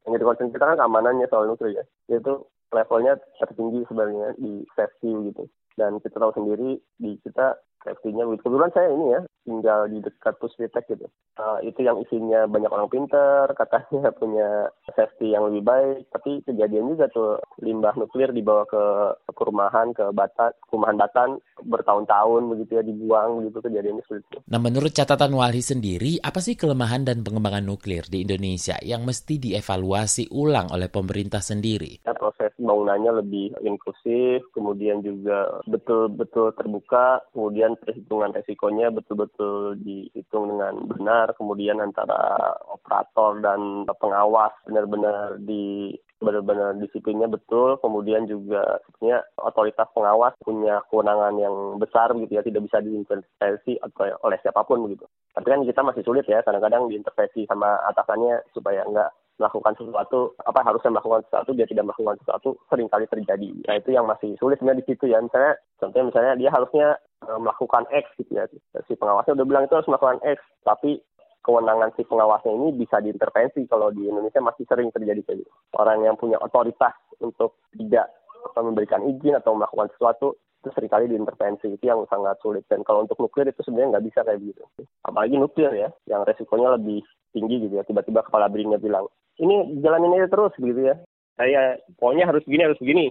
yang 0.08 0.12
kita 0.18 0.26
concern 0.26 0.50
kita 0.50 0.66
kan 0.66 0.78
keamanannya 0.82 1.30
soal 1.30 1.46
nuklir 1.46 1.78
ya. 1.78 1.86
Itu 2.10 2.50
levelnya 2.74 3.18
tertinggi 3.42 3.86
sebenarnya 3.90 4.38
di 4.38 4.66
safety 4.74 5.34
gitu. 5.34 5.44
Dan 5.78 6.04
kita 6.04 6.20
tahu 6.20 6.36
sendiri 6.36 6.76
di 7.00 7.16
kita 7.24 7.56
safety-nya. 7.84 8.28
Kebetulan 8.40 8.72
saya 8.76 8.90
ini 8.92 9.06
ya 9.16 9.22
tinggal 9.48 9.90
di 9.90 9.98
dekat 10.04 10.36
Puspitek 10.38 10.86
gitu. 10.92 11.08
Uh, 11.40 11.64
itu 11.64 11.82
yang 11.82 11.96
isinya 12.04 12.46
banyak 12.46 12.70
orang 12.70 12.92
pinter, 12.92 13.48
katanya 13.60 14.12
punya 14.14 14.68
safety 14.94 15.34
yang 15.34 15.48
lebih 15.48 15.64
baik. 15.66 16.04
Tapi 16.12 16.44
kejadian 16.44 16.94
juga 16.94 17.08
tuh 17.10 17.40
limbah 17.64 17.96
nuklir 17.96 18.36
dibawa 18.36 18.68
ke, 18.68 18.84
ke 19.32 19.42
rumahan, 19.42 19.96
ke 19.96 20.12
Batan, 20.12 20.52
rumahan 20.70 21.00
Batan 21.00 21.30
bertahun-tahun 21.64 22.42
begitu 22.56 22.72
ya 22.80 22.84
dibuang 22.84 23.44
begitu 23.44 23.60
kejadiannya 23.64 24.04
sulit. 24.08 24.24
Nah 24.48 24.60
menurut 24.60 24.92
catatan 24.92 25.32
Walhi 25.36 25.64
sendiri, 25.64 26.20
apa 26.20 26.44
sih 26.44 26.60
kelemahan 26.60 27.08
dan 27.08 27.24
pengembangan 27.24 27.64
nuklir 27.64 28.08
di 28.08 28.28
Indonesia 28.28 28.76
yang 28.84 29.08
mesti 29.08 29.40
dievaluasi 29.40 30.32
ulang 30.36 30.72
oleh 30.72 30.92
pemerintah 30.92 31.40
sendiri? 31.40 32.04
Proses 32.04 32.19
bangunannya 32.60 33.24
lebih 33.24 33.56
inklusif, 33.64 34.44
kemudian 34.52 35.02
juga 35.02 35.64
betul-betul 35.66 36.54
terbuka, 36.54 37.24
kemudian 37.32 37.80
perhitungan 37.80 38.36
resikonya 38.36 38.92
betul-betul 38.92 39.80
dihitung 39.80 40.52
dengan 40.52 40.86
benar, 40.86 41.34
kemudian 41.40 41.80
antara 41.80 42.54
operator 42.70 43.40
dan 43.40 43.88
pengawas 43.98 44.52
benar-benar 44.68 45.40
di 45.42 45.96
benar-benar 46.20 46.76
disiplinnya 46.84 47.32
betul, 47.32 47.80
kemudian 47.80 48.28
juga 48.28 48.84
sebenarnya 48.84 49.24
otoritas 49.40 49.88
pengawas 49.96 50.36
punya 50.44 50.84
kewenangan 50.92 51.40
yang 51.40 51.56
besar 51.80 52.12
gitu 52.12 52.28
ya, 52.28 52.44
tidak 52.44 52.68
bisa 52.68 52.84
diintervensi 52.84 53.80
oleh 54.28 54.38
siapa 54.44 54.68
pun 54.68 54.84
begitu. 54.84 55.08
Tapi 55.32 55.48
kan 55.48 55.64
kita 55.64 55.80
masih 55.80 56.04
sulit 56.04 56.28
ya, 56.28 56.44
kadang-kadang 56.44 56.92
diintervensi 56.92 57.48
sama 57.48 57.80
atasannya 57.88 58.44
supaya 58.52 58.84
enggak 58.84 59.16
melakukan 59.40 59.74
sesuatu 59.80 60.36
apa 60.44 60.60
harusnya 60.62 60.92
melakukan 60.92 61.24
sesuatu 61.26 61.56
dia 61.56 61.66
tidak 61.66 61.88
melakukan 61.88 62.20
sesuatu 62.22 62.60
sering 62.68 62.92
kali 62.92 63.08
terjadi. 63.08 63.50
Nah 63.66 63.76
itu 63.80 63.90
yang 63.96 64.06
masih 64.06 64.36
sulit 64.38 64.60
sebenarnya 64.60 64.84
di 64.84 64.88
situ 64.92 65.08
ya. 65.08 65.24
Misalnya 65.24 65.56
contohnya 65.80 66.06
misalnya 66.12 66.34
dia 66.36 66.50
harusnya 66.52 66.88
e, 67.24 67.32
melakukan 67.40 67.84
X 67.90 68.06
gitu 68.20 68.32
ya. 68.36 68.46
Si 68.86 68.94
pengawasnya 69.00 69.40
udah 69.40 69.48
bilang 69.48 69.64
itu 69.66 69.74
harus 69.80 69.88
melakukan 69.88 70.20
X 70.28 70.40
tapi 70.68 71.00
kewenangan 71.48 71.96
si 71.96 72.04
pengawasnya 72.04 72.52
ini 72.52 72.68
bisa 72.76 73.00
diintervensi 73.00 73.64
kalau 73.72 73.90
di 73.96 74.06
Indonesia 74.06 74.44
masih 74.44 74.68
sering 74.68 74.92
terjadi 74.92 75.24
kayak 75.24 75.48
gitu. 75.48 75.52
Orang 75.80 76.04
yang 76.04 76.20
punya 76.20 76.36
otoritas 76.44 76.94
untuk 77.24 77.64
tidak 77.72 78.12
memberikan 78.60 79.08
izin 79.08 79.40
atau 79.40 79.56
melakukan 79.56 79.88
sesuatu 79.96 80.36
itu 80.60 80.70
sering 80.76 80.92
kali 80.92 81.08
diintervensi. 81.08 81.72
Itu 81.80 81.88
yang 81.88 82.04
sangat 82.12 82.36
sulit. 82.44 82.68
Dan 82.68 82.84
kalau 82.84 83.08
untuk 83.08 83.16
nuklir 83.18 83.48
itu 83.48 83.64
sebenarnya 83.64 83.98
nggak 83.98 84.06
bisa 84.12 84.20
kayak 84.28 84.44
gitu 84.44 84.68
apalagi 85.10 85.36
nuklir 85.42 85.74
ya 85.74 85.90
yang 86.06 86.22
resikonya 86.22 86.78
lebih 86.78 87.02
tinggi 87.32 87.68
gitu 87.68 87.74
ya. 87.80 87.84
Tiba-tiba 87.86 88.26
kepala 88.26 88.50
brinnya 88.52 88.82
bilang 88.82 89.08
ini 89.40 89.80
jalanin 89.80 90.20
aja 90.20 90.28
terus 90.28 90.54
gitu 90.60 90.82
ya. 90.84 90.96
Saya 91.40 91.80
pokoknya 91.96 92.28
harus 92.28 92.44
begini 92.44 92.64
harus 92.68 92.80
begini. 92.80 93.06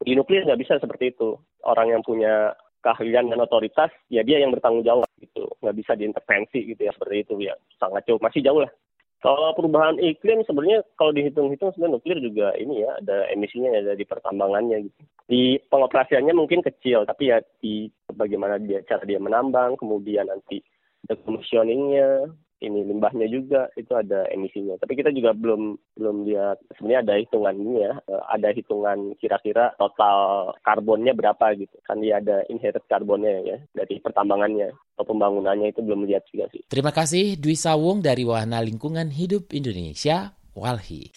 Di 0.00 0.12
nuklir 0.16 0.44
nggak 0.44 0.60
bisa 0.60 0.76
seperti 0.76 1.16
itu. 1.16 1.36
Orang 1.64 1.92
yang 1.92 2.04
punya 2.04 2.52
keahlian 2.80 3.28
dan 3.28 3.40
otoritas 3.40 3.92
ya 4.08 4.24
dia 4.24 4.40
yang 4.40 4.52
bertanggung 4.52 4.84
jawab 4.84 5.08
gitu. 5.20 5.48
Nggak 5.64 5.76
bisa 5.76 5.92
diintervensi 5.96 6.60
gitu 6.76 6.80
ya 6.84 6.92
seperti 6.92 7.16
itu 7.24 7.34
ya. 7.40 7.56
Sangat 7.80 8.04
jauh 8.08 8.20
masih 8.20 8.44
jauh 8.44 8.60
lah. 8.60 8.72
Kalau 9.20 9.52
perubahan 9.52 10.00
iklim 10.00 10.40
sebenarnya 10.48 10.80
kalau 10.96 11.12
dihitung-hitung 11.12 11.76
sebenarnya 11.76 12.00
nuklir 12.00 12.18
juga 12.24 12.56
ini 12.56 12.80
ya 12.80 12.96
ada 13.04 13.28
emisinya 13.28 13.68
ada 13.76 13.92
di 13.92 14.08
pertambangannya 14.08 14.88
gitu. 14.88 15.00
Di 15.28 15.42
pengoperasiannya 15.68 16.32
mungkin 16.32 16.64
kecil 16.64 17.04
tapi 17.04 17.28
ya 17.28 17.44
di 17.60 17.92
bagaimana 18.08 18.56
dia 18.56 18.80
cara 18.88 19.04
dia 19.04 19.20
menambang 19.20 19.76
kemudian 19.76 20.24
nanti 20.24 20.64
decommissioningnya 21.04 22.32
ini 22.60 22.84
limbahnya 22.84 23.26
juga 23.26 23.72
itu 23.74 23.92
ada 23.96 24.28
emisinya. 24.28 24.76
Tapi 24.76 24.92
kita 25.00 25.10
juga 25.10 25.32
belum 25.32 25.80
belum 25.96 26.16
lihat 26.28 26.60
sebenarnya 26.76 27.00
ada 27.04 27.14
hitungan 27.16 27.56
ini 27.56 27.74
ya, 27.88 27.92
eh, 28.04 28.22
ada 28.28 28.48
hitungan 28.52 28.98
kira-kira 29.16 29.72
total 29.80 30.52
karbonnya 30.60 31.16
berapa 31.16 31.56
gitu. 31.56 31.76
Kan 31.84 32.04
dia 32.04 32.20
ada 32.20 32.44
inherent 32.52 32.84
karbonnya 32.86 33.32
ya 33.42 33.56
dari 33.72 33.98
pertambangannya 33.98 34.72
atau 34.94 35.04
pembangunannya 35.08 35.72
itu 35.72 35.80
belum 35.80 36.04
lihat 36.04 36.28
juga 36.28 36.52
sih. 36.52 36.60
Terima 36.68 36.92
kasih 36.92 37.40
Dwi 37.40 37.56
Sawung 37.56 38.04
dari 38.04 38.28
Wahana 38.28 38.60
Lingkungan 38.60 39.08
Hidup 39.08 39.50
Indonesia, 39.56 40.36
Walhi. 40.52 41.16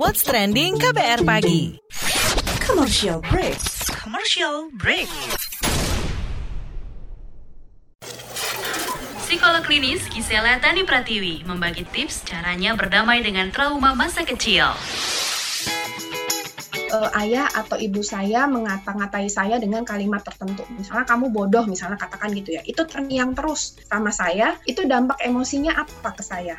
What's 0.00 0.24
trending 0.24 0.80
KBR 0.80 1.22
pagi? 1.28 1.76
Commercial 2.64 3.20
break. 3.28 3.60
Commercial 4.00 4.72
break. 4.80 5.10
Psikolog 9.30 9.62
klinis 9.62 10.02
Gisela 10.10 10.58
Tani 10.58 10.82
Pratiwi 10.82 11.46
membagi 11.46 11.86
tips 11.86 12.26
caranya 12.26 12.74
berdamai 12.74 13.22
dengan 13.22 13.46
trauma 13.54 13.94
masa 13.94 14.26
kecil. 14.26 14.74
uh, 16.90 17.10
ayah 17.22 17.46
atau 17.54 17.78
ibu 17.78 18.02
saya 18.02 18.50
mengata-ngatai 18.50 19.30
saya 19.30 19.62
dengan 19.62 19.86
kalimat 19.86 20.26
tertentu. 20.26 20.66
Misalnya 20.74 21.06
kamu 21.06 21.30
bodoh, 21.30 21.62
misalnya 21.62 21.94
katakan 21.94 22.34
gitu 22.34 22.58
ya. 22.58 22.62
Itu 22.66 22.82
terngiang 22.90 23.38
terus 23.38 23.78
sama 23.86 24.10
saya, 24.10 24.58
itu 24.66 24.82
dampak 24.90 25.22
emosinya 25.22 25.78
apa 25.78 26.10
ke 26.10 26.26
saya? 26.26 26.58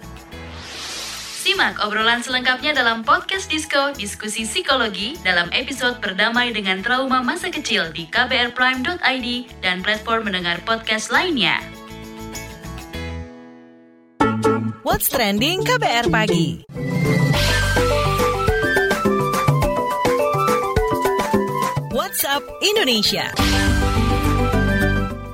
Simak 1.61 1.85
obrolan 1.85 2.25
selengkapnya 2.25 2.73
dalam 2.73 3.05
podcast 3.05 3.45
Disko 3.45 3.93
Diskusi 3.93 4.49
Psikologi 4.49 5.13
dalam 5.21 5.45
episode 5.53 6.01
Berdamai 6.01 6.49
dengan 6.49 6.81
Trauma 6.81 7.21
Masa 7.21 7.53
Kecil 7.53 7.93
di 7.93 8.09
kbrprime.id 8.09 9.27
dan 9.61 9.85
platform 9.85 10.25
mendengar 10.25 10.57
podcast 10.65 11.13
lainnya. 11.13 11.61
What's 14.81 15.05
trending 15.13 15.61
KBR 15.61 16.09
pagi? 16.09 16.65
WhatsApp 21.93 22.41
Indonesia. 22.65 23.29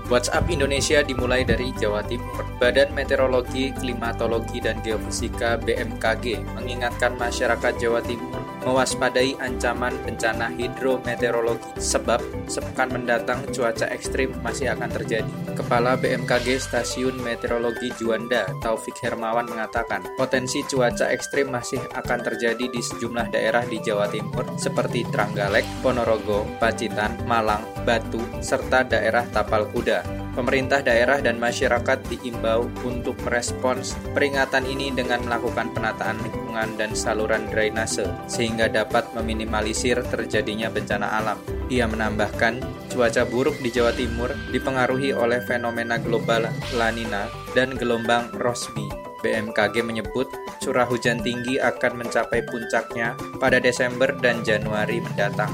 WhatsApp 0.08 0.48
Indonesia 0.48 1.04
dimulai 1.04 1.44
dari 1.44 1.76
Jawa 1.76 2.00
Timur. 2.08 2.48
Badan 2.58 2.96
Meteorologi, 2.96 3.76
Klimatologi, 3.76 4.64
dan 4.64 4.80
Geofisika 4.80 5.60
BMKG 5.60 6.40
mengingatkan 6.56 7.20
masyarakat 7.20 7.76
Jawa 7.76 8.00
Timur 8.00 8.47
mewaspadai 8.68 9.40
ancaman 9.40 9.96
bencana 10.04 10.52
hidrometeorologi 10.52 11.80
sebab 11.80 12.20
sepekan 12.52 12.92
mendatang 12.92 13.48
cuaca 13.56 13.88
ekstrim 13.88 14.36
masih 14.44 14.76
akan 14.76 14.92
terjadi. 14.92 15.32
Kepala 15.56 15.96
BMKG 15.96 16.60
Stasiun 16.60 17.16
Meteorologi 17.24 17.96
Juanda, 17.96 18.44
Taufik 18.60 19.00
Hermawan 19.00 19.48
mengatakan, 19.48 20.04
potensi 20.20 20.60
cuaca 20.68 21.08
ekstrim 21.08 21.48
masih 21.48 21.80
akan 21.96 22.20
terjadi 22.28 22.68
di 22.68 22.84
sejumlah 22.84 23.32
daerah 23.32 23.64
di 23.64 23.80
Jawa 23.80 24.12
Timur 24.12 24.44
seperti 24.60 25.08
Trenggalek, 25.08 25.64
Ponorogo, 25.80 26.44
Pacitan, 26.60 27.16
Malang, 27.24 27.64
Batu, 27.88 28.20
serta 28.44 28.84
daerah 28.84 29.24
Tapal 29.32 29.64
Kuda. 29.72 30.17
Pemerintah 30.38 30.86
daerah 30.86 31.18
dan 31.18 31.42
masyarakat 31.42 31.98
diimbau 32.14 32.70
untuk 32.86 33.18
merespons 33.26 33.98
peringatan 34.14 34.70
ini 34.70 34.94
dengan 34.94 35.26
melakukan 35.26 35.74
penataan 35.74 36.22
lingkungan 36.22 36.78
dan 36.78 36.94
saluran 36.94 37.50
drainase 37.50 38.06
sehingga 38.30 38.70
dapat 38.70 39.10
meminimalisir 39.18 39.98
terjadinya 40.06 40.70
bencana 40.70 41.10
alam. 41.10 41.42
Ia 41.74 41.90
menambahkan, 41.90 42.62
cuaca 42.94 43.26
buruk 43.26 43.58
di 43.66 43.74
Jawa 43.74 43.98
Timur 43.98 44.30
dipengaruhi 44.54 45.10
oleh 45.10 45.42
fenomena 45.42 45.98
global 45.98 46.46
La 46.78 46.94
Nina 46.94 47.26
dan 47.58 47.74
gelombang 47.74 48.30
Rossby. 48.38 48.86
BMKG 49.26 49.82
menyebut 49.82 50.30
curah 50.62 50.86
hujan 50.86 51.18
tinggi 51.26 51.58
akan 51.58 52.06
mencapai 52.06 52.46
puncaknya 52.46 53.18
pada 53.42 53.58
Desember 53.58 54.14
dan 54.22 54.46
Januari 54.46 55.02
mendatang. 55.02 55.50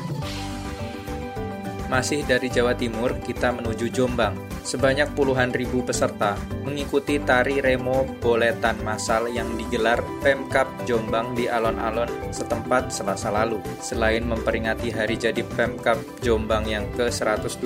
Masih 1.88 2.28
dari 2.28 2.52
Jawa 2.52 2.76
Timur, 2.76 3.16
kita 3.24 3.56
menuju 3.56 3.88
Jombang. 3.88 4.53
Sebanyak 4.64 5.12
puluhan 5.12 5.52
ribu 5.52 5.84
peserta 5.84 6.40
mengikuti 6.64 7.20
tari 7.20 7.60
remo 7.60 8.08
boletan 8.24 8.80
massal 8.80 9.28
yang 9.28 9.60
digelar 9.60 10.00
Pemkap 10.24 10.66
Jombang 10.88 11.36
di 11.36 11.52
alon-alon 11.52 12.08
setempat 12.32 12.88
selasa 12.88 13.28
lalu. 13.28 13.60
Selain 13.84 14.24
memperingati 14.24 14.88
hari 14.96 15.20
jadi 15.20 15.44
Pemkap 15.44 16.00
Jombang 16.24 16.64
yang 16.64 16.88
ke-112, 16.96 17.60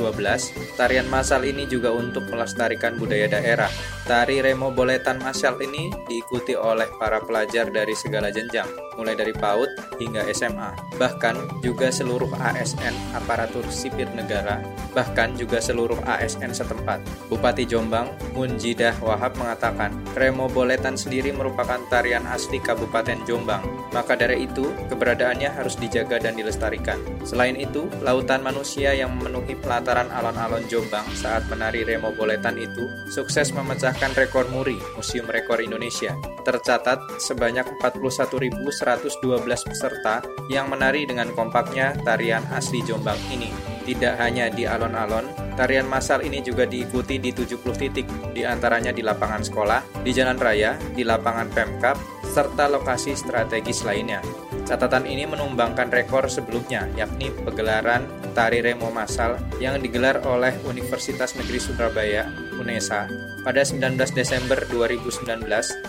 tarian 0.74 1.06
massal 1.06 1.46
ini 1.46 1.70
juga 1.70 1.94
untuk 1.94 2.26
melestarikan 2.34 2.98
budaya 2.98 3.30
daerah. 3.30 3.70
Tari 4.08 4.40
remo 4.40 4.74
boletan 4.74 5.20
massal 5.20 5.60
ini 5.62 5.94
diikuti 6.08 6.56
oleh 6.56 6.88
para 6.96 7.20
pelajar 7.20 7.70
dari 7.70 7.92
segala 7.92 8.32
jenjang, 8.32 8.72
mulai 8.96 9.20
dari 9.20 9.36
PAUD 9.36 10.00
hingga 10.00 10.26
SMA. 10.32 10.96
Bahkan 10.96 11.60
juga 11.60 11.92
seluruh 11.92 12.32
ASN 12.40 12.96
aparatur 13.12 13.68
sipil 13.68 14.08
negara, 14.16 14.64
bahkan 14.96 15.36
juga 15.36 15.60
seluruh 15.60 16.00
ASN 16.08 16.56
setempat. 16.56 16.87
Bupati 17.28 17.68
Jombang, 17.68 18.08
Munjidah 18.32 18.96
Wahab 19.04 19.36
mengatakan, 19.36 19.92
Remo 20.16 20.48
Boletan 20.48 20.96
sendiri 20.96 21.36
merupakan 21.36 21.84
tarian 21.92 22.24
asli 22.24 22.64
Kabupaten 22.64 23.28
Jombang, 23.28 23.60
maka 23.92 24.16
dari 24.16 24.48
itu 24.48 24.72
keberadaannya 24.88 25.52
harus 25.52 25.76
dijaga 25.76 26.24
dan 26.24 26.40
dilestarikan. 26.40 26.96
Selain 27.28 27.60
itu, 27.60 27.92
lautan 28.00 28.40
manusia 28.40 28.96
yang 28.96 29.12
memenuhi 29.20 29.60
pelataran 29.60 30.08
alon-alon 30.08 30.64
Jombang 30.72 31.04
saat 31.12 31.44
menari 31.52 31.84
Remo 31.84 32.16
Boletan 32.16 32.56
itu 32.56 32.88
sukses 33.12 33.52
memecahkan 33.52 34.16
rekor 34.16 34.48
muri 34.48 34.80
Museum 34.96 35.28
Rekor 35.28 35.60
Indonesia. 35.60 36.16
Tercatat 36.48 37.20
sebanyak 37.20 37.68
41.112 37.84 39.68
peserta 39.68 40.24
yang 40.48 40.72
menari 40.72 41.04
dengan 41.04 41.34
kompaknya 41.36 41.98
tarian 42.08 42.46
asli 42.56 42.80
Jombang 42.86 43.20
ini. 43.34 43.52
Tidak 43.84 44.20
hanya 44.20 44.52
di 44.52 44.68
alon-alon, 44.68 45.47
tarian 45.58 45.90
massal 45.90 46.22
ini 46.22 46.46
juga 46.46 46.70
diikuti 46.70 47.18
di 47.18 47.34
70 47.34 47.82
titik, 47.82 48.06
di 48.32 48.46
antaranya 48.46 48.94
di 48.94 49.02
lapangan 49.02 49.42
sekolah, 49.42 50.06
di 50.06 50.14
jalan 50.14 50.38
raya, 50.38 50.78
di 50.94 51.02
lapangan 51.02 51.50
Pemkap, 51.50 51.98
serta 52.30 52.70
lokasi 52.70 53.18
strategis 53.18 53.82
lainnya. 53.82 54.22
Catatan 54.70 55.10
ini 55.10 55.26
menumbangkan 55.26 55.90
rekor 55.90 56.30
sebelumnya, 56.30 56.86
yakni 56.94 57.34
pegelaran 57.34 58.06
tari 58.38 58.62
remo 58.62 58.94
massal 58.94 59.42
yang 59.58 59.82
digelar 59.82 60.22
oleh 60.30 60.54
Universitas 60.70 61.34
Negeri 61.34 61.58
Surabaya, 61.58 62.30
UNESA, 62.62 63.10
pada 63.42 63.66
19 63.66 63.98
Desember 64.14 64.62
2019 64.70 65.42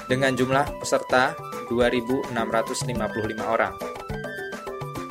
dengan 0.08 0.32
jumlah 0.32 0.80
peserta 0.80 1.36
2.655 1.68 2.32
orang. 3.44 3.76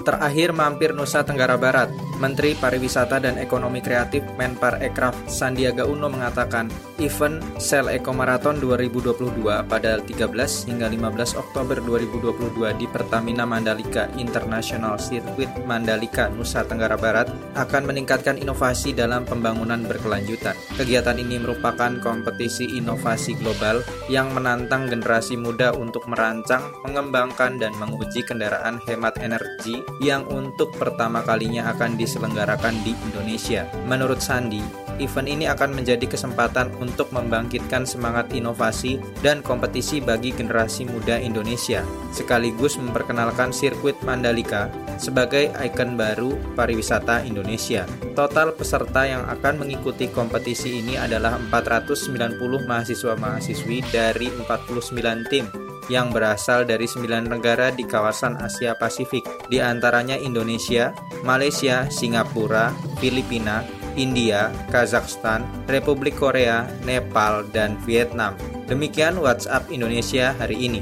Terakhir 0.01 0.55
mampir 0.55 0.95
Nusa 0.95 1.27
Tenggara 1.27 1.59
Barat, 1.59 1.91
Menteri 2.17 2.57
Pariwisata 2.57 3.21
dan 3.21 3.37
Ekonomi 3.37 3.77
Kreatif 3.77 4.25
Menpar 4.41 4.81
Ekraf 4.81 5.13
Sandiaga 5.29 5.85
Uno 5.85 6.09
mengatakan, 6.09 6.65
event 6.97 7.37
Sel 7.61 7.93
Eco 7.93 8.09
Marathon 8.09 8.57
2022 8.57 9.45
pada 9.69 10.01
13 10.01 10.33
hingga 10.65 10.87
15 10.89 11.37
Oktober 11.37 11.77
2022 11.77 12.81
di 12.81 12.85
Pertamina 12.89 13.45
Mandalika 13.45 14.09
International 14.17 14.97
Circuit 14.97 15.49
Mandalika, 15.69 16.29
Nusa 16.33 16.65
Tenggara 16.65 16.97
Barat 16.97 17.29
akan 17.53 17.83
meningkatkan 17.85 18.41
inovasi 18.41 18.97
dalam 18.97 19.21
pembangunan 19.23 19.85
berkelanjutan. 19.85 20.57
Kegiatan 20.73 21.21
ini 21.21 21.37
merupakan 21.37 21.93
kompetisi 22.01 22.81
inovasi 22.81 23.37
global 23.37 23.85
yang 24.09 24.33
menantang 24.33 24.89
generasi 24.89 25.37
muda 25.37 25.69
untuk 25.77 26.09
merancang, 26.09 26.73
mengembangkan, 26.81 27.61
dan 27.61 27.77
menguji 27.77 28.25
kendaraan 28.25 28.81
hemat 28.89 29.21
energi 29.21 29.85
yang 30.01 30.25
untuk 30.33 30.73
pertama 30.73 31.21
kalinya 31.21 31.69
akan 31.73 31.93
diselenggarakan 32.07 32.79
di 32.87 32.95
Indonesia. 33.11 33.67
Menurut 33.83 34.23
Sandi, 34.23 34.63
event 35.03 35.27
ini 35.27 35.45
akan 35.51 35.75
menjadi 35.75 36.07
kesempatan 36.07 36.71
untuk 36.79 37.11
membangkitkan 37.11 37.83
semangat 37.83 38.31
inovasi 38.31 38.97
dan 39.19 39.43
kompetisi 39.43 39.99
bagi 39.99 40.31
generasi 40.31 40.87
muda 40.87 41.19
Indonesia, 41.19 41.83
sekaligus 42.15 42.79
memperkenalkan 42.79 43.51
sirkuit 43.51 43.99
Mandalika 44.07 44.71
sebagai 44.97 45.51
ikon 45.53 45.99
baru 45.99 46.33
pariwisata 46.55 47.27
Indonesia. 47.27 47.85
Total 48.15 48.55
peserta 48.55 49.05
yang 49.05 49.27
akan 49.29 49.67
mengikuti 49.67 50.09
kompetisi 50.09 50.81
ini 50.81 50.97
adalah 50.97 51.37
490 51.53 52.41
mahasiswa-mahasiswi 52.65 53.77
dari 53.93 54.31
49 54.33 55.29
tim 55.29 55.66
yang 55.87 56.11
berasal 56.11 56.63
dari 56.63 56.85
sembilan 56.87 57.31
negara 57.31 57.71
di 57.71 57.83
kawasan 57.83 58.39
Asia 58.39 58.75
Pasifik, 58.75 59.49
di 59.51 59.59
antaranya 59.59 60.15
Indonesia, 60.15 60.91
Malaysia, 61.23 61.87
Singapura, 61.91 62.71
Filipina, 62.99 63.63
India, 63.97 64.53
Kazakhstan, 64.69 65.43
Republik 65.65 66.15
Korea, 66.15 66.69
Nepal, 66.85 67.49
dan 67.49 67.75
Vietnam. 67.83 68.37
Demikian 68.69 69.17
WhatsApp 69.17 69.73
Indonesia 69.73 70.37
hari 70.37 70.69
ini. 70.69 70.81